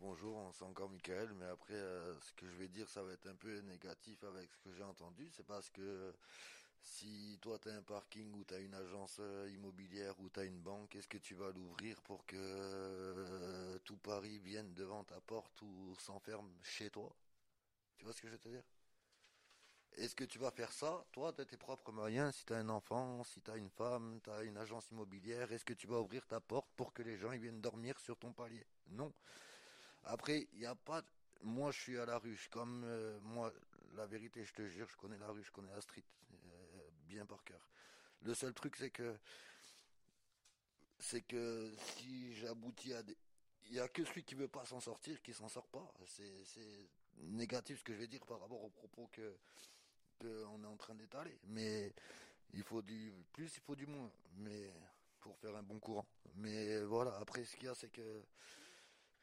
Bonjour, 0.00 0.50
c'est 0.54 0.64
encore 0.64 0.90
Michael, 0.90 1.32
mais 1.34 1.46
après 1.46 1.74
euh, 1.74 2.18
ce 2.20 2.32
que 2.32 2.46
je 2.48 2.56
vais 2.56 2.68
dire 2.68 2.88
ça 2.88 3.02
va 3.02 3.12
être 3.12 3.26
un 3.26 3.34
peu 3.34 3.58
négatif 3.60 4.22
avec 4.24 4.50
ce 4.52 4.58
que 4.58 4.72
j'ai 4.72 4.82
entendu, 4.82 5.28
c'est 5.30 5.46
parce 5.46 5.70
que 5.70 6.14
si 6.82 7.38
toi 7.40 7.58
tu 7.58 7.68
as 7.68 7.74
un 7.74 7.82
parking 7.82 8.32
ou 8.34 8.44
tu 8.44 8.54
as 8.54 8.58
une 8.58 8.74
agence 8.74 9.16
euh, 9.20 9.50
immobilière 9.50 10.18
ou 10.20 10.28
tu 10.30 10.44
une 10.44 10.60
banque, 10.60 10.94
est-ce 10.94 11.08
que 11.08 11.18
tu 11.18 11.34
vas 11.34 11.50
l'ouvrir 11.50 12.00
pour 12.02 12.24
que 12.26 12.36
euh, 12.36 13.78
tout 13.84 13.96
Paris 13.96 14.38
vienne 14.38 14.72
devant 14.74 15.04
ta 15.04 15.20
porte 15.20 15.60
ou 15.62 15.94
s'enferme 15.98 16.50
chez 16.62 16.90
toi? 16.90 17.14
Tu 17.98 18.04
vois 18.04 18.14
ce 18.14 18.22
que 18.22 18.28
je 18.28 18.32
veux 18.32 18.38
te 18.38 18.48
dire? 18.48 18.64
Est-ce 19.96 20.14
que 20.14 20.24
tu 20.24 20.38
vas 20.38 20.50
faire 20.50 20.72
ça, 20.72 21.06
toi, 21.10 21.32
de 21.32 21.42
tes 21.42 21.56
propres 21.56 21.90
moyens, 21.90 22.34
si 22.34 22.44
tu 22.44 22.52
as 22.52 22.58
un 22.58 22.68
enfant, 22.68 23.24
si 23.24 23.40
tu 23.40 23.50
as 23.50 23.56
une 23.56 23.70
femme, 23.70 24.20
tu 24.22 24.30
as 24.30 24.42
une 24.42 24.58
agence 24.58 24.90
immobilière, 24.90 25.50
est-ce 25.52 25.64
que 25.64 25.72
tu 25.72 25.86
vas 25.86 26.00
ouvrir 26.00 26.26
ta 26.26 26.38
porte 26.38 26.68
pour 26.76 26.92
que 26.92 27.02
les 27.02 27.16
gens 27.16 27.30
viennent 27.30 27.62
dormir 27.62 27.98
sur 27.98 28.18
ton 28.18 28.32
palier? 28.32 28.66
Non. 28.88 29.10
Après, 30.06 30.48
il 30.52 30.60
n'y 30.60 30.66
a 30.66 30.74
pas. 30.74 31.02
Moi, 31.42 31.70
je 31.70 31.80
suis 31.80 31.98
à 31.98 32.06
la 32.06 32.18
ruche. 32.18 32.48
Comme 32.48 32.84
euh, 32.84 33.18
moi, 33.22 33.52
la 33.94 34.06
vérité, 34.06 34.44
je 34.44 34.52
te 34.52 34.66
jure, 34.66 34.88
je 34.88 34.96
connais 34.96 35.18
la 35.18 35.28
rue, 35.28 35.42
je 35.42 35.50
connais 35.50 35.72
la 35.72 35.80
street 35.80 36.04
euh, 36.32 36.88
bien 37.06 37.26
par 37.26 37.42
cœur. 37.44 37.68
Le 38.22 38.34
seul 38.34 38.54
truc, 38.54 38.76
c'est 38.76 38.90
que 38.90 39.16
c'est 40.98 41.22
que 41.22 41.74
si 41.78 42.34
j'aboutis 42.36 42.94
à 42.94 43.02
des, 43.02 43.16
il 43.66 43.74
y 43.74 43.80
a 43.80 43.88
que 43.88 44.04
celui 44.04 44.24
qui 44.24 44.34
veut 44.34 44.48
pas 44.48 44.64
s'en 44.64 44.80
sortir 44.80 45.20
qui 45.22 45.34
s'en 45.34 45.48
sort 45.48 45.66
pas. 45.66 45.92
C'est 46.06 46.88
négatif 47.18 47.80
ce 47.80 47.84
que 47.84 47.92
je 47.92 47.98
vais 47.98 48.06
dire 48.06 48.24
par 48.24 48.40
rapport 48.40 48.62
aux 48.62 48.70
propos 48.70 49.08
que 49.12 49.36
qu'on 50.18 50.62
est 50.62 50.66
en 50.66 50.76
train 50.76 50.94
d'étaler. 50.94 51.38
Mais 51.48 51.92
il 52.54 52.62
faut 52.62 52.80
du 52.80 53.12
plus, 53.32 53.54
il 53.56 53.60
faut 53.60 53.76
du 53.76 53.86
moins. 53.86 54.10
Mais 54.36 54.72
pour 55.20 55.36
faire 55.38 55.56
un 55.56 55.62
bon 55.62 55.80
courant. 55.80 56.06
Mais 56.36 56.80
voilà. 56.84 57.16
Après, 57.18 57.44
ce 57.44 57.56
qu'il 57.56 57.66
y 57.66 57.68
a, 57.68 57.74
c'est 57.74 57.90
que 57.90 58.22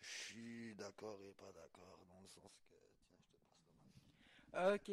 je 0.03 0.09
suis 0.09 0.75
d'accord 0.75 1.17
et 1.23 1.33
pas 1.33 1.51
d'accord, 1.53 1.99
dans 2.09 2.19
le 2.21 2.27
sens 2.27 2.51
que. 2.69 2.75
Tiens, 3.07 3.17
je 3.21 3.31
te 3.31 3.37
passe 4.51 4.75
Ok. 4.75 4.91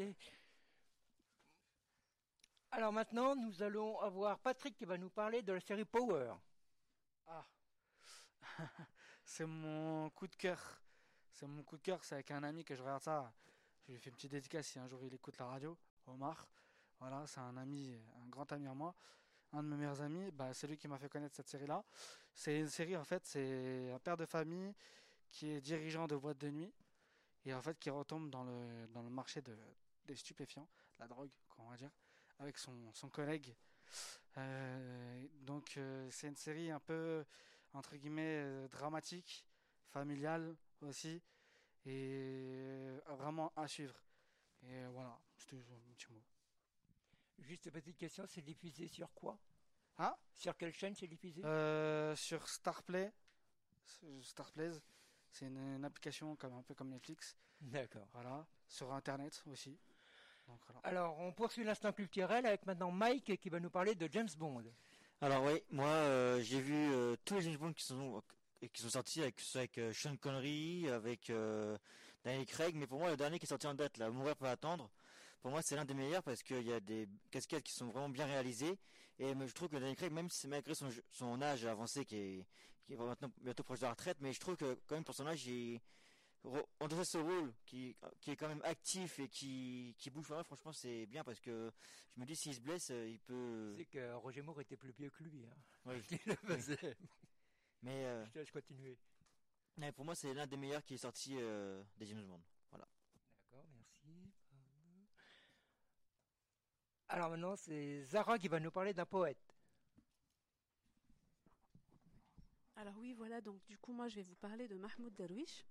Alors 2.72 2.92
maintenant, 2.92 3.34
nous 3.34 3.62
allons 3.62 3.98
avoir 4.00 4.38
Patrick 4.38 4.76
qui 4.76 4.84
va 4.84 4.96
nous 4.96 5.10
parler 5.10 5.42
de 5.42 5.52
la 5.52 5.60
série 5.60 5.84
Power. 5.84 6.34
Ah. 7.26 7.44
c'est 9.24 9.46
mon 9.46 10.08
coup 10.10 10.28
de 10.28 10.36
cœur. 10.36 10.80
C'est 11.32 11.46
mon 11.46 11.64
coup 11.64 11.76
de 11.76 11.82
cœur, 11.82 12.04
c'est 12.04 12.14
avec 12.14 12.30
un 12.30 12.44
ami 12.44 12.64
que 12.64 12.76
je 12.76 12.82
regarde 12.82 13.02
ça. 13.02 13.32
Je 13.88 13.92
lui 13.92 13.98
fais 13.98 14.10
une 14.10 14.16
petite 14.16 14.30
dédicace 14.30 14.68
si 14.68 14.78
un 14.78 14.86
jour 14.86 15.02
il 15.04 15.12
écoute 15.12 15.36
la 15.38 15.46
radio, 15.46 15.76
Omar. 16.06 16.48
Voilà, 17.00 17.26
c'est 17.26 17.40
un 17.40 17.56
ami, 17.56 17.98
un 18.22 18.28
grand 18.28 18.50
ami 18.52 18.68
à 18.68 18.74
moi. 18.74 18.94
Un 19.52 19.64
de 19.64 19.68
mes 19.68 19.76
meilleurs 19.76 20.00
amis, 20.00 20.30
bah, 20.30 20.54
c'est 20.54 20.68
lui 20.68 20.76
qui 20.76 20.86
m'a 20.86 20.98
fait 20.98 21.08
connaître 21.08 21.34
cette 21.34 21.48
série-là. 21.48 21.82
C'est 22.32 22.60
une 22.60 22.68
série, 22.68 22.96
en 22.96 23.04
fait, 23.04 23.26
c'est 23.26 23.90
un 23.90 23.98
père 23.98 24.16
de 24.16 24.26
famille 24.26 24.72
qui 25.30 25.50
est 25.50 25.60
dirigeant 25.60 26.06
de 26.06 26.16
boîte 26.16 26.38
de 26.38 26.50
nuit 26.50 26.72
et 27.44 27.54
en 27.54 27.62
fait 27.62 27.78
qui 27.78 27.90
retombe 27.90 28.30
dans 28.30 28.44
le, 28.44 28.86
dans 28.88 29.02
le 29.02 29.10
marché 29.10 29.40
de, 29.42 29.56
des 30.04 30.16
stupéfiants, 30.16 30.68
la 30.98 31.06
drogue, 31.06 31.30
on 31.58 31.68
va 31.68 31.76
dire, 31.76 31.90
avec 32.38 32.58
son, 32.58 32.92
son 32.92 33.08
collègue. 33.08 33.54
Euh, 34.36 35.26
donc 35.40 35.78
c'est 36.10 36.28
une 36.28 36.36
série 36.36 36.70
un 36.70 36.80
peu 36.80 37.24
entre 37.72 37.96
guillemets 37.96 38.68
dramatique, 38.68 39.46
familiale 39.88 40.56
aussi, 40.82 41.22
et 41.86 42.98
vraiment 43.08 43.52
à 43.56 43.66
suivre. 43.68 43.94
Et 44.62 44.84
voilà, 44.86 45.18
c'était 45.36 45.56
un 45.56 45.94
petit 45.94 46.12
mot. 46.12 46.22
Juste 47.38 47.64
une 47.66 47.72
petite 47.72 47.96
question, 47.96 48.24
c'est 48.28 48.42
diffusé 48.42 48.86
sur 48.86 49.12
quoi? 49.14 49.38
Hein? 49.98 50.14
Sur 50.34 50.56
quelle 50.56 50.72
chaîne 50.74 50.94
c'est 50.94 51.06
diffusé? 51.06 51.44
Euh, 51.44 52.14
Sur 52.16 52.48
Starplay. 52.48 53.12
Starplay, 54.22 54.70
c'est 55.30 55.46
une, 55.46 55.84
application 55.84 56.36
comme 56.36 56.54
un 56.54 56.62
peu 56.62 56.74
comme 56.74 56.90
Netflix. 56.90 57.36
D'accord. 57.60 58.06
Voilà, 58.12 58.46
sur 58.68 58.92
Internet 58.92 59.42
aussi. 59.46 59.78
Alors, 60.82 61.18
on 61.20 61.32
poursuit 61.32 61.62
l'instant 61.62 61.92
culturel 61.92 62.44
avec 62.44 62.66
maintenant 62.66 62.90
Mike 62.90 63.38
qui 63.40 63.48
va 63.50 63.60
nous 63.60 63.70
parler 63.70 63.94
de 63.94 64.08
James 64.10 64.28
Bond. 64.36 64.64
Alors 65.20 65.44
oui, 65.44 65.62
moi 65.70 65.86
euh, 65.86 66.40
j'ai 66.40 66.60
vu 66.60 66.74
euh, 66.74 67.14
tous 67.24 67.34
les 67.34 67.42
James 67.42 67.56
Bond 67.56 67.72
qui 67.72 67.84
sont 67.84 68.22
qui 68.72 68.82
sont 68.82 68.88
sortis 68.88 69.20
avec 69.20 69.40
avec 69.54 69.80
Sean 69.92 70.16
Connery, 70.16 70.88
avec 70.88 71.30
Daniel 72.24 72.46
Craig, 72.46 72.74
mais 72.74 72.86
pour 72.86 72.98
moi 72.98 73.10
le 73.10 73.16
dernier 73.16 73.38
qui 73.38 73.44
est 73.44 73.48
sorti 73.48 73.66
en 73.66 73.74
date, 73.74 73.98
là, 73.98 74.10
Mourir 74.10 74.34
peut 74.36 74.48
attendre, 74.48 74.90
pour 75.40 75.50
moi 75.50 75.60
c'est 75.62 75.76
l'un 75.76 75.84
des 75.84 75.94
meilleurs 75.94 76.22
parce 76.22 76.42
qu'il 76.42 76.66
y 76.66 76.72
a 76.72 76.80
des 76.80 77.08
cascades 77.30 77.62
qui 77.62 77.72
sont 77.72 77.86
vraiment 77.86 78.08
bien 78.08 78.26
réalisées 78.26 78.78
et 79.20 79.34
je 79.34 79.52
trouve 79.52 79.68
que 79.68 79.76
Daniel 79.76 79.96
Craig, 79.96 80.12
même 80.12 80.30
si 80.30 80.48
malgré 80.48 80.74
son, 80.74 80.88
son 81.10 81.42
âge 81.42 81.66
avancé 81.66 82.06
qui 82.06 82.16
est, 82.16 82.46
qui 82.84 82.94
est 82.94 82.96
maintenant 82.96 83.30
bientôt 83.40 83.62
proche 83.62 83.80
de 83.80 83.84
la 83.84 83.90
retraite, 83.90 84.18
mais 84.20 84.32
je 84.32 84.40
trouve 84.40 84.56
que 84.56 84.78
quand 84.86 84.94
même 84.94 85.04
pour 85.04 85.14
son 85.14 85.26
âge 85.26 85.46
il 85.46 85.80
on 86.42 86.88
devrait 86.88 87.04
ce 87.04 87.18
rôle 87.18 87.52
qui, 87.66 87.94
qui 88.18 88.30
est 88.30 88.36
quand 88.36 88.48
même 88.48 88.62
actif 88.64 89.18
et 89.18 89.28
qui, 89.28 89.94
qui 89.98 90.08
bouge 90.08 90.28
pas 90.28 90.42
franchement 90.42 90.72
c'est 90.72 91.04
bien 91.04 91.22
parce 91.22 91.38
que 91.38 91.70
je 92.16 92.20
me 92.20 92.24
dis 92.24 92.34
s'il 92.34 92.54
se 92.54 92.62
blesse 92.62 92.88
il 92.88 93.18
peut 93.20 93.74
c'est 93.76 93.84
que 93.84 94.14
Roger 94.14 94.40
Moore 94.40 94.62
était 94.62 94.78
plus 94.78 94.92
vieux 94.92 95.10
que 95.10 95.22
lui 95.22 95.44
hein. 95.44 95.54
oui. 95.84 96.00
mais 97.82 98.06
euh... 98.06 98.24
je 98.24 98.30
te 98.30 98.38
laisse 98.38 98.50
continuer 98.50 98.96
pour 99.92 100.04
moi, 100.04 100.14
c'est 100.14 100.34
l'un 100.34 100.46
des 100.46 100.56
meilleurs 100.56 100.84
qui 100.84 100.94
est 100.94 100.98
sorti 100.98 101.36
euh, 101.38 101.82
des 101.96 102.06
James 102.06 102.26
Bond. 102.26 102.40
Voilà. 102.70 102.86
D'accord, 103.50 103.64
merci. 103.72 104.30
Alors 107.08 107.30
maintenant, 107.30 107.56
c'est 107.56 108.02
Zara 108.04 108.38
qui 108.38 108.48
va 108.48 108.60
nous 108.60 108.70
parler 108.70 108.92
d'un 108.92 109.06
poète. 109.06 109.49
Alors 112.80 112.96
oui, 112.96 113.12
voilà, 113.12 113.42
donc 113.42 113.62
du 113.66 113.76
coup, 113.76 113.92
moi, 113.92 114.08
je 114.08 114.16
vais 114.16 114.22
vous 114.22 114.36
parler 114.36 114.66
de 114.66 114.78
Mahmoud 114.78 115.12
Darwish. 115.12 115.66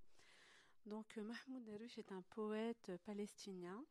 Donc 0.86 1.18
euh, 1.18 1.24
Mahmoud 1.24 1.64
Darwish 1.64 1.98
est 1.98 2.12
un 2.12 2.22
poète 2.22 2.92
palestinien. 3.04 3.84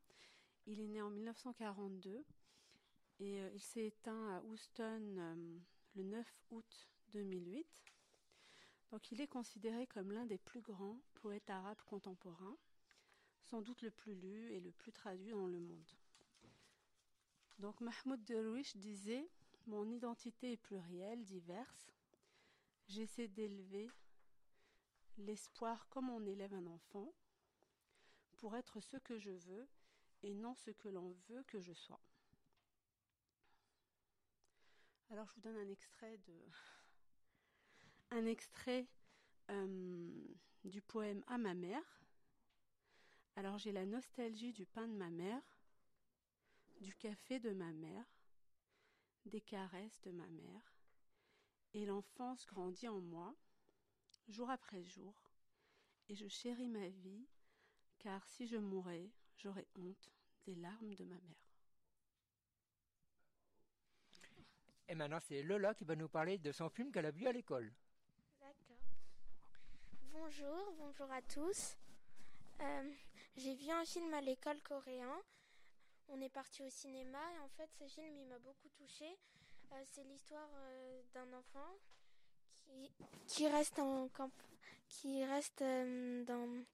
Il 0.65 0.79
est 0.79 0.87
né 0.87 1.01
en 1.01 1.09
1942 1.09 2.23
et 3.19 3.41
euh, 3.41 3.49
il 3.53 3.59
s'est 3.59 3.87
éteint 3.87 4.37
à 4.37 4.41
Houston 4.43 5.51
le 5.95 6.03
9 6.03 6.33
août 6.51 6.89
2008. 7.11 7.67
Donc 8.91 9.11
il 9.11 9.19
est 9.19 9.27
considéré 9.27 9.85
comme 9.85 10.13
l'un 10.13 10.25
des 10.25 10.37
plus 10.37 10.61
grands 10.61 11.01
poètes 11.15 11.49
arabes 11.49 11.81
contemporains, 11.87 12.57
sans 13.41 13.61
doute 13.61 13.81
le 13.81 13.91
plus 13.91 14.15
lu 14.15 14.53
et 14.53 14.61
le 14.61 14.71
plus 14.71 14.93
traduit 14.93 15.31
dans 15.31 15.47
le 15.47 15.59
monde. 15.59 15.91
Donc 17.57 17.81
Mahmoud 17.81 18.23
Derwish 18.23 18.77
disait 18.77 19.29
Mon 19.67 19.89
identité 19.89 20.53
est 20.53 20.57
plurielle, 20.57 21.25
diverse. 21.25 21.98
J'essaie 22.89 23.27
d'élever 23.27 23.89
l'espoir 25.19 25.87
comme 25.89 26.09
on 26.09 26.25
élève 26.25 26.53
un 26.53 26.65
enfant, 26.65 27.13
pour 28.37 28.55
être 28.55 28.79
ce 28.79 28.97
que 28.97 29.19
je 29.19 29.31
veux 29.31 29.69
et 30.23 30.33
non 30.33 30.55
ce 30.55 30.71
que 30.71 30.89
l'on 30.89 31.11
veut 31.27 31.43
que 31.43 31.59
je 31.59 31.73
sois. 31.73 32.01
Alors 35.11 35.27
je 35.27 35.35
vous 35.35 35.41
donne 35.41 35.57
un 35.57 35.69
extrait 35.69 36.17
euh, 39.51 40.27
du 40.63 40.81
poème 40.81 41.23
À 41.27 41.37
ma 41.37 41.53
mère. 41.53 42.01
Alors 43.35 43.59
j'ai 43.59 43.71
la 43.71 43.85
nostalgie 43.85 44.53
du 44.53 44.65
pain 44.65 44.87
de 44.87 44.95
ma 44.95 45.09
mère, 45.09 45.43
du 46.81 46.95
café 46.95 47.39
de 47.39 47.51
ma 47.51 47.71
mère, 47.71 48.05
des 49.25 49.41
caresses 49.41 50.01
de 50.01 50.11
ma 50.11 50.27
mère, 50.27 50.78
et 51.73 51.85
l'enfance 51.85 52.45
grandit 52.45 52.87
en 52.87 52.99
moi, 52.99 53.35
jour 54.27 54.49
après 54.49 54.83
jour, 54.83 55.13
et 56.07 56.15
je 56.15 56.27
chéris 56.27 56.69
ma 56.69 56.87
vie, 56.87 57.27
car 57.99 58.25
si 58.27 58.47
je 58.47 58.57
mourais, 58.57 59.09
j'aurais 59.37 59.67
honte 59.75 60.11
des 60.45 60.55
larmes 60.55 60.95
de 60.95 61.05
ma 61.05 61.15
mère. 61.15 61.49
Et 64.87 64.95
maintenant, 64.95 65.19
c'est 65.19 65.43
Lola 65.43 65.75
qui 65.75 65.83
va 65.83 65.95
nous 65.95 66.09
parler 66.09 66.39
de 66.39 66.51
son 66.51 66.67
film 66.69 66.91
qu'elle 66.91 67.05
a 67.05 67.11
vu 67.11 67.27
à 67.27 67.31
l'école. 67.31 67.71
Bonjour, 70.11 70.73
bonjour 70.77 71.11
à 71.11 71.21
tous. 71.21 71.77
Euh, 72.61 72.91
j'ai 73.37 73.53
vu 73.53 73.69
un 73.69 73.85
film 73.85 74.11
à 74.13 74.21
l'école 74.21 74.59
coréen. 74.63 75.21
On 76.07 76.19
est 76.19 76.29
parti 76.29 76.63
au 76.63 76.69
cinéma 76.69 77.19
et 77.35 77.39
en 77.39 77.47
fait 77.49 77.69
ce 77.77 77.87
film 77.87 78.17
il 78.17 78.25
m'a 78.27 78.39
beaucoup 78.39 78.67
touché. 78.69 79.17
Euh, 79.71 79.83
c'est 79.91 80.03
l'histoire 80.03 80.49
euh, 80.55 81.01
d'un 81.13 81.31
enfant 81.33 81.77
qui, 83.27 83.47
reste 83.47 83.79
en 83.79 84.07
camp, 84.09 84.31
qui 84.87 85.23
reste 85.25 85.63
dans 85.63 86.65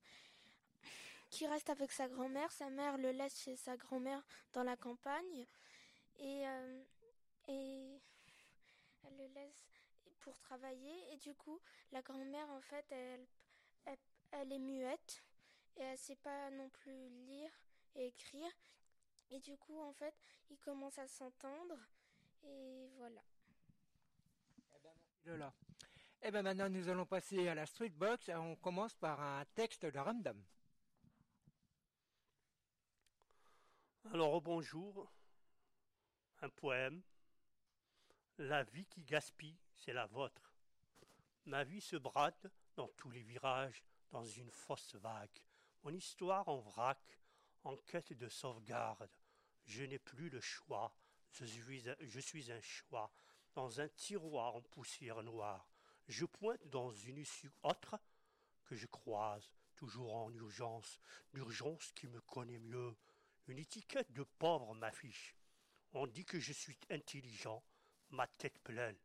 qui 1.30 1.46
reste 1.46 1.70
avec 1.70 1.92
sa 1.92 2.08
grand-mère. 2.08 2.50
Sa 2.52 2.70
mère 2.70 2.96
le 2.98 3.10
laisse 3.10 3.42
chez 3.42 3.56
sa 3.56 3.76
grand-mère 3.76 4.22
dans 4.52 4.62
la 4.62 4.76
campagne 4.76 5.46
et 6.18 6.40
elle 7.48 9.16
le 9.18 9.26
laisse 9.34 9.64
pour 10.20 10.38
travailler 10.38 11.12
et 11.12 11.16
du 11.18 11.34
coup 11.34 11.60
la 11.92 12.02
grand-mère 12.02 12.50
en 12.50 12.60
fait 12.60 12.84
elle, 12.90 14.52
est 14.52 14.58
muette 14.58 15.22
et 15.76 15.82
elle 15.82 15.98
sait 15.98 16.16
pas 16.16 16.50
non 16.50 16.68
plus 16.68 17.08
lire 17.26 17.50
et 17.94 18.08
écrire 18.08 18.50
et 19.30 19.40
du 19.40 19.56
coup 19.56 19.78
en 19.80 19.92
fait 19.92 20.14
il 20.50 20.58
commence 20.58 20.98
à 20.98 21.06
s'entendre 21.06 21.78
et 22.46 22.88
voilà. 22.96 23.22
Eh 24.74 24.78
ben, 24.82 24.94
Lola. 25.24 25.54
Eh 26.22 26.30
ben 26.30 26.42
maintenant 26.42 26.68
nous 26.68 26.88
allons 26.88 27.06
passer 27.06 27.48
à 27.48 27.54
la 27.54 27.66
street 27.66 27.90
box 27.90 28.28
et 28.28 28.34
on 28.34 28.56
commence 28.56 28.94
par 28.94 29.20
un 29.20 29.44
texte 29.54 29.84
de 29.86 29.98
Ramdam. 29.98 30.42
Alors 34.12 34.40
bonjour, 34.40 35.12
un 36.40 36.48
poème 36.48 37.02
la 38.38 38.64
vie 38.64 38.86
qui 38.86 39.02
gaspille, 39.02 39.58
c'est 39.74 39.92
la 39.92 40.06
vôtre. 40.06 40.52
Ma 41.46 41.64
vie 41.64 41.80
se 41.80 41.96
brade 41.96 42.50
dans 42.74 42.88
tous 42.88 43.10
les 43.10 43.22
virages, 43.22 43.82
dans 44.10 44.24
une 44.24 44.50
fosse 44.50 44.94
vague. 44.96 45.40
Mon 45.82 45.90
histoire 45.90 46.48
en 46.48 46.58
vrac, 46.58 47.00
en 47.64 47.76
quête 47.76 48.12
de 48.12 48.28
sauvegarde. 48.28 49.10
Je 49.64 49.84
n'ai 49.84 49.98
plus 49.98 50.28
le 50.28 50.40
choix, 50.40 50.94
je 51.44 52.20
suis, 52.20 52.52
un, 52.52 52.60
choix, 52.60 53.12
dans 53.54 53.80
un 53.80 53.88
tiroir 53.88 54.56
en 54.56 54.62
poussière 54.62 55.22
noire. 55.22 55.68
Je 56.08 56.24
pointe 56.24 56.64
dans 56.68 56.92
une 56.92 57.18
issue 57.18 57.52
autre 57.62 57.98
que 58.64 58.76
je 58.76 58.86
croise, 58.86 59.50
toujours 59.74 60.14
en 60.16 60.32
urgence, 60.32 61.00
l'urgence 61.32 61.92
qui 61.92 62.06
me 62.06 62.20
connaît 62.20 62.58
mieux. 62.58 62.96
Une 63.48 63.58
étiquette 63.58 64.12
de 64.12 64.22
pauvre 64.22 64.74
m'affiche. 64.74 65.36
On 65.92 66.06
dit 66.06 66.24
que 66.24 66.40
je 66.40 66.52
suis 66.52 66.78
intelligent, 66.90 67.62
ma 68.10 68.26
tête 68.26 68.58
pleine. 68.60 68.96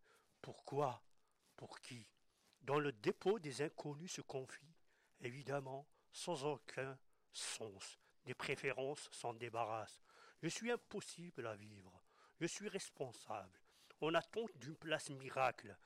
Pourquoi? 0.41 1.03
Pour 1.55 1.79
qui? 1.79 2.07
Dans 2.61 2.79
le 2.79 2.91
dépôt 2.91 3.39
des 3.39 3.61
inconnus 3.61 4.13
se 4.13 4.21
confie, 4.21 4.75
évidemment, 5.19 5.87
sans 6.11 6.43
aucun 6.45 6.97
sens. 7.33 7.99
Des 8.25 8.33
préférences 8.33 9.09
s'en 9.11 9.33
débarrassent. 9.33 10.01
Je 10.41 10.47
suis 10.47 10.71
impossible 10.71 11.47
à 11.47 11.55
vivre. 11.55 12.00
Je 12.41 12.47
suis 12.47 12.69
responsable. 12.69 13.61
On 14.01 14.15
attend 14.15 14.47
d'une 14.55 14.75
place 14.75 15.11
miracle. 15.11 15.77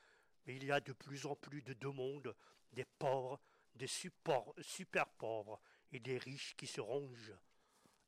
Mais 0.46 0.56
il 0.56 0.64
y 0.64 0.72
a 0.72 0.80
de 0.80 0.94
plus 0.94 1.26
en 1.26 1.36
plus 1.36 1.62
de 1.62 1.74
deux 1.74 1.92
mondes, 1.92 2.34
des 2.72 2.86
pauvres, 2.86 3.42
des 3.76 3.88
super, 3.88 4.42
super 4.62 5.06
pauvres 5.06 5.60
et 5.92 6.00
des 6.00 6.18
riches 6.18 6.56
qui 6.56 6.66
se 6.66 6.80
rongent. 6.80 7.36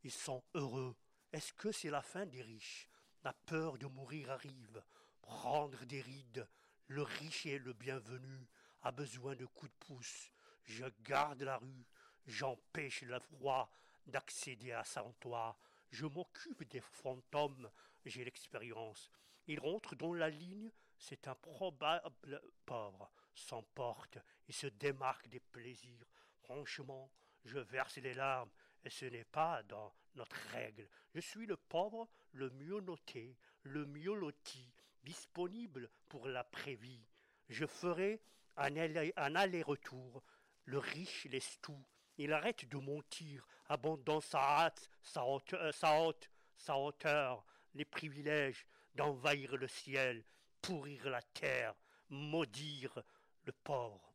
Ils 0.04 0.12
sont 0.12 0.42
heureux. 0.54 0.96
Est-ce 1.34 1.52
que 1.52 1.74
c'est 1.74 1.90
la 1.90 2.02
fin 2.02 2.26
des 2.26 2.42
riches? 2.42 2.88
La 3.26 3.34
peur 3.34 3.78
de 3.78 3.88
mourir 3.88 4.32
arrive 4.32 4.82
prendre 5.22 5.84
des 5.84 6.00
rides. 6.00 6.48
Le 6.88 7.02
riche 7.02 7.46
et 7.48 7.60
le 7.60 7.74
bienvenu 7.74 8.48
a 8.84 8.94
besoin 8.94 9.36
de 9.36 9.46
coups 9.46 9.74
de 9.74 9.86
pouce. 9.86 10.32
Je 10.64 10.86
garde 11.02 11.42
la 11.42 11.58
rue, 11.58 11.86
j'empêche 12.26 13.02
le 13.02 13.20
froid 13.20 13.70
d'accéder 14.06 14.72
à 14.72 14.86
son 14.86 15.12
toit. 15.20 15.60
Je 15.92 16.06
m'occupe 16.06 16.64
des 16.70 16.82
fantômes, 16.82 17.70
j'ai 18.06 18.24
l'expérience. 18.24 19.12
Il 19.48 19.60
rentre 19.60 19.96
dans 19.96 20.14
la 20.14 20.30
ligne, 20.30 20.72
c'est 20.98 21.28
un 21.28 21.36
probable 21.36 22.42
pauvre, 22.66 23.12
s'emporte 23.34 24.18
et 24.48 24.52
se 24.52 24.68
démarque 24.68 25.28
des 25.30 25.40
plaisirs. 25.40 26.06
Franchement, 26.44 27.12
je 27.46 27.60
verse 27.60 28.00
des 28.00 28.14
larmes. 28.14 28.52
et 28.84 28.90
ce 28.90 29.06
n'est 29.06 29.26
pas 29.26 29.64
dans 29.64 29.94
notre 30.16 30.38
règle. 30.52 30.88
Je 31.14 31.20
suis 31.20 31.46
le 31.46 31.58
pauvre, 31.58 32.08
le 32.32 32.50
mieux 32.52 32.80
noté, 32.80 33.38
le 33.64 33.86
mieux 33.86 34.14
loti, 34.14 34.74
disponible 35.04 35.90
pour 36.10 36.28
l'après-vie. 36.28 37.06
Je 37.50 37.66
ferai 37.66 38.22
un 38.56 39.36
aller-retour. 39.36 40.24
Le 40.66 40.80
riche 40.80 41.26
laisse 41.26 41.60
tout. 41.62 41.86
Il 42.18 42.34
arrête 42.34 42.68
de 42.68 42.78
mentir, 42.78 43.48
abandonne 43.68 44.22
sa 44.22 44.40
hâte, 44.40 44.90
sa 45.02 45.24
hauteur, 45.24 45.74
sa 45.74 46.02
haute, 46.02 46.30
sa 46.58 46.78
hauteur, 46.78 47.46
les 47.74 47.86
privilèges 47.86 48.66
d'envahir 48.96 49.56
le 49.56 49.68
ciel, 49.68 50.24
pourrir 50.62 51.10
la 51.10 51.22
terre, 51.22 51.76
maudire 52.10 53.02
le 53.44 53.52
pauvre. 53.52 54.14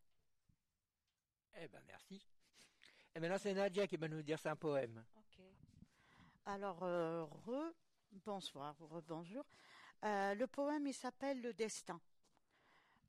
Eh 1.55 1.69
ben 1.69 1.83
merci. 1.87 2.27
Et 3.15 3.21
maintenant 3.21 3.39
c'est 3.39 3.55
Nadia 3.55 3.87
qui 3.87 3.97
va 3.97 4.09
nous 4.09 4.23
dire 4.23 4.39
un 4.45 4.57
poème. 4.57 5.05
Ok. 5.17 5.45
Alors, 6.47 6.83
euh, 6.83 7.25
re, 7.25 7.73
bonsoir, 8.25 8.75
re, 8.81 9.01
bonjour. 9.03 9.45
Euh, 10.05 10.35
le 10.35 10.47
poème, 10.49 10.89
il 10.89 10.95
s'appelle 10.95 11.41
Le 11.41 11.53
Destin. 11.53 12.01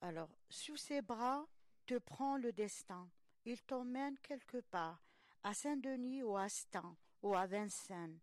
Alors, 0.02 0.30
sous 0.50 0.78
ses 0.78 1.02
bras 1.02 1.48
te 1.86 1.98
prend 1.98 2.38
le 2.38 2.52
destin. 2.52 3.10
Il 3.46 3.62
t'emmène 3.64 4.18
quelque 4.20 4.62
part, 4.62 5.04
à 5.44 5.54
Saint-Denis 5.54 6.24
ou 6.24 6.38
à 6.38 6.48
Stan 6.48 6.96
ou 7.22 7.36
à 7.36 7.46
Vincennes, 7.46 8.20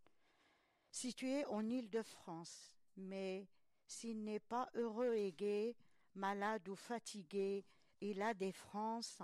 situé 0.90 1.44
en 1.46 1.68
Île-de-France. 1.68 2.74
Mais 2.96 3.46
s'il 3.86 4.24
n'est 4.24 4.40
pas 4.40 4.68
heureux 4.74 5.14
et 5.14 5.32
gai, 5.32 5.76
malade 6.14 6.66
ou 6.68 6.74
fatigué, 6.74 7.64
il 8.00 8.22
a 8.22 8.32
des 8.34 8.52
frances, 8.52 9.20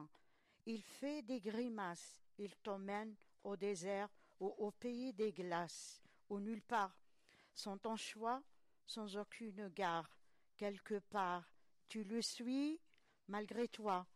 il 0.67 0.83
fait 0.83 1.23
des 1.23 1.41
grimaces, 1.41 2.17
il 2.39 2.55
t'emmène 2.57 3.15
au 3.43 3.57
désert 3.57 4.09
ou 4.41 4.49
au 4.59 4.71
pays 4.71 5.13
des 5.15 5.33
glaces, 5.33 6.03
ou 6.29 6.41
nulle 6.41 6.63
part, 6.63 6.99
sans 7.55 7.79
ton 7.79 7.97
choix, 7.97 8.43
sans 8.87 9.17
aucune 9.17 9.69
gare, 9.69 10.11
quelque 10.57 10.99
part, 10.99 11.51
tu 11.89 12.05
le 12.05 12.21
suis 12.21 12.81
malgré 13.29 13.67
toi, 13.69 14.07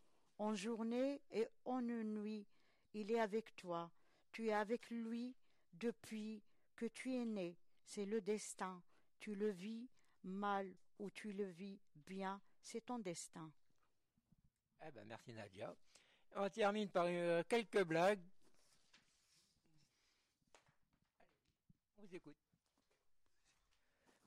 en 0.40 0.54
journée 0.54 1.20
et 1.30 1.46
en 1.66 1.82
nuit, 1.82 2.46
il 2.94 3.12
est 3.12 3.20
avec 3.20 3.54
toi, 3.56 3.90
tu 4.32 4.48
es 4.48 4.52
avec 4.54 4.88
lui 4.88 5.36
depuis 5.74 6.42
que 6.74 6.86
tu 6.86 7.14
es 7.14 7.26
né, 7.26 7.58
c'est 7.84 8.06
le 8.06 8.22
destin, 8.22 8.82
tu 9.18 9.34
le 9.34 9.50
vis 9.50 9.90
mal 10.24 10.74
ou 10.98 11.10
tu 11.10 11.32
le 11.32 11.44
vis 11.44 11.78
bien, 11.94 12.40
c'est 12.62 12.86
ton 12.86 12.98
destin. 12.98 13.52
Eh 14.82 14.90
ben 14.92 15.04
merci 15.06 15.34
Nadia. 15.34 15.76
On 16.34 16.48
termine 16.48 16.88
par 16.88 17.04
euh, 17.06 17.42
quelques 17.46 17.84
blagues. 17.84 18.22
On 21.98 22.02
vous 22.02 22.14
écoute. 22.16 22.36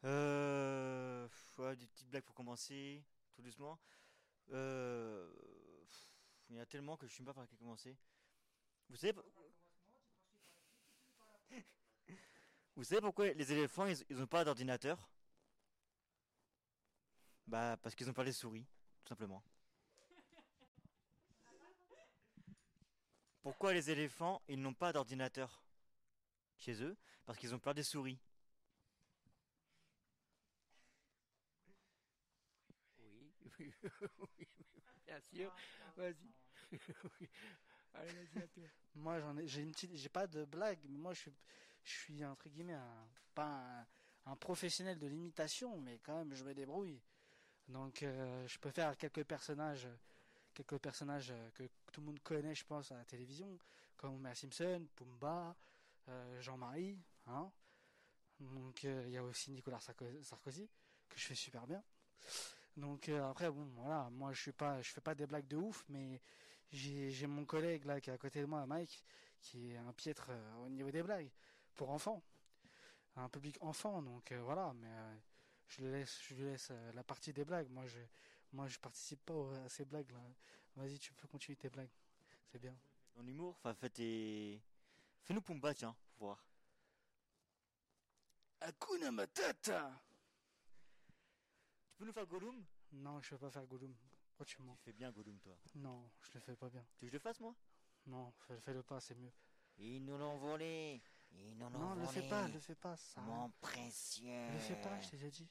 Euh, 0.04 1.28
des 1.76 1.88
petites 1.88 2.10
blagues 2.10 2.24
pour 2.24 2.36
commencer, 2.36 3.04
tout 3.34 3.42
doucement. 3.42 3.80
Tellement 6.70 6.98
que 6.98 7.08
je 7.08 7.14
ne 7.14 7.18
sais 7.18 7.24
pas 7.24 7.34
par 7.34 7.48
quel 7.48 7.58
commencer. 7.58 7.98
Vous 8.90 8.96
savez, 8.96 9.14
vous 12.76 12.84
savez 12.84 13.02
pourquoi 13.02 13.32
les 13.32 13.52
éléphants 13.52 13.86
ils 13.86 14.16
n'ont 14.16 14.28
pas 14.28 14.44
d'ordinateur? 14.44 15.10
Bah 17.48 17.78
parce 17.82 17.96
qu'ils 17.96 18.08
n'ont 18.08 18.14
pas 18.14 18.24
les 18.24 18.34
souris, 18.34 18.66
tout 19.04 19.10
simplement. 19.10 19.44
Pourquoi 23.42 23.74
les 23.74 23.90
éléphants, 23.90 24.42
ils 24.48 24.62
n'ont 24.62 24.74
pas 24.74 24.94
d'ordinateur? 24.94 25.62
Chez 26.58 26.82
eux? 26.82 26.96
Parce 27.26 27.38
qu'ils 27.38 27.54
ont 27.54 27.60
peur 27.60 27.74
des 27.74 27.84
souris. 27.84 28.18
Oui, 34.20 34.48
bien 35.08 35.20
sûr. 35.34 35.56
Vas-y. 35.96 36.32
Allez, 37.94 38.12
vas-y 38.12 38.44
à 38.44 38.48
toi. 38.48 38.64
Moi, 38.96 39.20
j'en 39.20 39.38
ai, 39.38 39.48
j'ai 39.48 39.62
une 39.62 39.72
petite, 39.72 39.96
j'ai 39.96 40.10
pas 40.10 40.28
de 40.28 40.46
blague, 40.46 40.80
mais 40.90 40.98
moi, 40.98 41.14
je 41.14 41.22
suis, 41.22 41.34
je 41.84 41.92
suis 41.92 42.26
entre 42.26 42.50
guillemets 42.50 42.74
un, 42.74 43.08
pas 43.36 43.86
un, 44.26 44.36
professionnel 44.36 44.98
de 44.98 45.08
l'imitation, 45.08 45.80
mais 45.80 46.00
quand 46.00 46.18
même, 46.18 46.34
je 46.34 46.44
me 46.44 46.54
débrouille. 46.54 47.00
Donc, 47.68 48.04
euh, 48.04 48.48
je 48.48 48.58
peux 48.60 48.72
faire 48.72 48.98
quelques 48.98 49.24
personnages 49.24 49.88
quelques 50.54 50.78
personnages 50.78 51.32
euh, 51.32 51.50
que 51.52 51.64
tout 51.92 52.02
le 52.02 52.08
monde 52.08 52.20
connaît, 52.20 52.56
je 52.56 52.66
pense, 52.66 52.92
à 52.92 52.98
la 52.98 53.06
télévision, 53.06 53.58
comme 53.98 54.16
Homer 54.16 54.36
Simpson, 54.36 54.86
Pumba, 54.96 55.56
euh, 56.10 56.42
Jean-Marie. 56.42 57.00
Hein. 57.28 57.52
Donc 58.40 58.86
euh, 58.86 59.04
il 59.06 59.14
y 59.14 59.18
a 59.18 59.24
aussi 59.24 59.52
Nicolas 59.52 59.80
Sarkozy 59.80 60.70
que 61.10 61.20
je 61.20 61.26
fais 61.26 61.36
super 61.36 61.66
bien. 61.66 61.84
Donc 62.78 63.10
après 63.10 63.50
bon 63.52 63.66
voilà, 63.76 64.10
moi 64.12 64.34
je 64.34 64.42
suis 64.42 64.52
pas 64.52 64.82
je 64.82 64.92
fais 64.92 65.02
pas 65.02 65.16
des 65.16 65.28
blagues 65.28 65.48
de 65.48 65.58
ouf 65.58 65.86
mais 65.90 66.22
j'ai 66.72 67.28
mon 67.28 67.46
collègue 67.46 67.86
là 67.86 68.02
qui 68.02 68.10
est 68.10 68.14
à 68.14 68.18
côté 68.18 68.42
de 68.42 68.46
moi 68.46 68.66
Mike 68.66 69.04
qui 69.40 69.72
est 69.72 69.78
un 69.78 69.94
piètre 69.94 70.32
au 70.66 70.70
niveau 70.70 70.90
des 70.90 71.04
blagues 71.04 71.30
pour 71.76 71.92
enfants. 71.92 72.24
Un 73.16 73.30
public 73.30 73.58
enfant 73.62 74.02
donc 74.02 74.32
voilà 74.34 74.74
mais 74.74 74.92
je 75.68 75.84
lui 75.84 75.92
laisse 75.92 76.20
je 76.24 76.34
lui 76.34 76.44
laisse 76.46 76.72
la 76.94 77.04
partie 77.04 77.32
des 77.32 77.46
blagues. 77.46 77.70
Moi 77.70 77.86
je 77.86 78.00
moi, 78.54 78.68
je 78.68 78.78
participe 78.78 79.26
pas 79.26 79.34
à 79.66 79.70
ces 79.70 79.84
blagues 79.84 80.12
là. 80.12 80.20
Vas-y, 80.76 81.00
tu 81.00 81.12
peux 81.14 81.28
continuer 81.28 81.56
tes 81.56 81.70
blagues. 81.70 81.90
C'est 82.52 82.60
bien. 82.60 82.78
En 83.16 83.26
humour, 83.26 83.56
enfin, 83.58 83.74
fais 83.74 83.90
tes... 83.90 84.62
Fais-nous 85.24 85.42
Pumba, 85.42 85.74
tiens, 85.74 85.96
pour 86.16 86.28
voir. 86.28 86.46
Hakuna 88.62 89.12
Matata 89.12 89.92
peux 92.04 92.08
nous 92.08 92.14
faire 92.14 92.28
Gollum? 92.28 92.64
Non, 92.92 93.22
je 93.22 93.32
vais 93.32 93.38
pas 93.38 93.50
faire 93.50 93.66
Gollum. 93.66 93.94
Tu 94.46 94.58
fais 94.84 94.92
bien 94.92 95.10
Gollum, 95.12 95.40
toi. 95.40 95.56
Non, 95.76 96.10
je 96.22 96.34
le 96.34 96.40
fais 96.42 96.56
pas 96.56 96.70
bien. 96.70 96.86
Tu 96.98 97.06
veux 97.06 97.08
que 97.08 97.12
je 97.12 97.14
le 97.14 97.20
fasse, 97.20 97.40
moi? 97.40 97.56
Non, 98.08 98.34
fais-le 98.60 98.84
pas, 98.84 99.00
c'est 99.00 99.16
mieux. 99.16 99.32
Ils 99.78 100.04
nous 100.04 100.18
l'ont 100.18 100.38
volé 100.38 101.02
Ils 101.32 101.56
nous 101.58 101.70
l'ont 101.70 101.70
volé 101.70 101.80
Non, 101.80 101.96
le 101.96 102.08
fais 102.08 102.28
pas, 102.28 102.48
le 102.50 102.60
fais 102.60 102.76
pas, 102.76 102.98
ça. 102.98 103.22
Mon 103.22 103.50
précieux 103.62 104.52
Le 104.52 104.60
fais 104.60 104.76
pas, 104.82 105.00
je 105.00 105.12
t'ai 105.12 105.18
déjà 105.18 105.30
dit. 105.30 105.48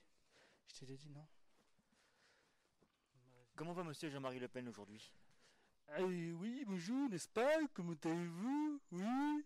Je 0.68 0.74
t'ai 0.74 0.86
déjà 0.86 0.98
dit 1.02 1.10
non. 1.10 1.26
Comment 3.56 3.72
va 3.72 3.84
monsieur 3.84 4.10
Jean-Marie 4.10 4.38
Le 4.38 4.48
Pen 4.48 4.68
aujourd'hui? 4.68 5.10
Ah 5.88 6.02
Oui, 6.02 6.64
bonjour, 6.66 7.08
n'est-ce 7.08 7.28
pas? 7.28 7.66
Comment 7.72 7.96
allez-vous? 8.04 8.80
Oui 8.90 9.44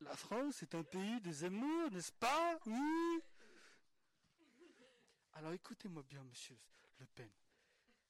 La 0.00 0.16
France 0.16 0.62
est 0.62 0.74
un 0.74 0.84
pays 0.84 1.20
des 1.20 1.44
amours, 1.44 1.90
n'est-ce 1.90 2.12
pas? 2.12 2.58
Oui 2.64 3.22
Alors 5.40 5.54
écoutez-moi 5.54 6.02
bien, 6.02 6.22
monsieur 6.24 6.58
Le 6.98 7.06
Pen. 7.06 7.30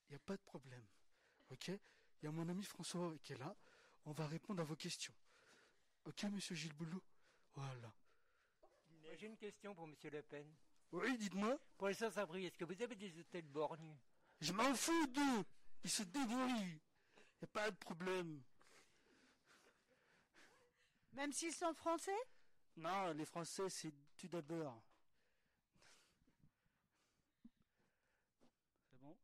Il 0.09 0.11
n'y 0.11 0.15
a 0.17 0.19
pas 0.19 0.35
de 0.35 0.41
problème. 0.41 0.85
Ok? 1.49 1.69
Il 1.69 2.25
y 2.25 2.27
a 2.27 2.31
mon 2.31 2.49
ami 2.49 2.61
François 2.65 3.13
qui 3.23 3.31
est 3.31 3.37
là. 3.37 3.55
On 4.03 4.11
va 4.11 4.27
répondre 4.27 4.59
à 4.61 4.65
vos 4.65 4.75
questions. 4.75 5.13
Ok, 6.03 6.23
monsieur 6.23 6.55
Gilles 6.55 6.73
Boulot 6.73 7.01
Voilà. 7.53 7.89
J'ai 9.17 9.27
une 9.27 9.37
question 9.37 9.73
pour 9.73 9.87
monsieur 9.87 10.09
Le 10.09 10.21
Pen. 10.23 10.45
Oui, 10.91 11.17
dites-moi. 11.17 11.57
Pour 11.77 11.87
les 11.87 11.93
sans-abri, 11.93 12.47
est-ce 12.47 12.57
que 12.57 12.65
vous 12.65 12.81
avez 12.81 12.97
des 12.97 13.17
hôtels 13.17 13.47
bornus? 13.47 13.95
Je 14.41 14.51
m'en 14.51 14.75
fous 14.75 15.07
d'eux. 15.07 15.45
Ils 15.85 15.89
se 15.89 16.03
débrouillent. 16.03 16.81
Y 17.41 17.45
a 17.45 17.47
pas 17.47 17.71
de 17.71 17.77
problème. 17.77 18.43
Même 21.13 21.31
s'ils 21.31 21.53
sont 21.53 21.73
français? 21.75 22.11
Non, 22.75 23.13
les 23.13 23.25
Français, 23.25 23.69
c'est 23.69 23.93
tout 24.17 24.27
d'abord. 24.27 24.83
C'est 28.89 28.99
bon 29.01 29.17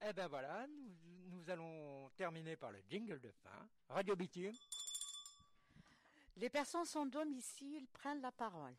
Eh 0.00 0.12
ben 0.12 0.28
voilà, 0.28 0.66
nous, 0.68 1.50
allons 1.50 2.08
terminer 2.16 2.56
par 2.56 2.70
le 2.70 2.78
jingle 2.88 3.20
de 3.20 3.30
fin. 3.42 3.68
Radio 3.88 4.14
Bitume. 4.14 4.54
Les 6.36 6.48
personnes 6.48 6.84
sans 6.84 7.06
domicile 7.06 7.86
prennent 7.88 8.20
la 8.20 8.30
parole. 8.30 8.74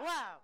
Waouh 0.00 0.40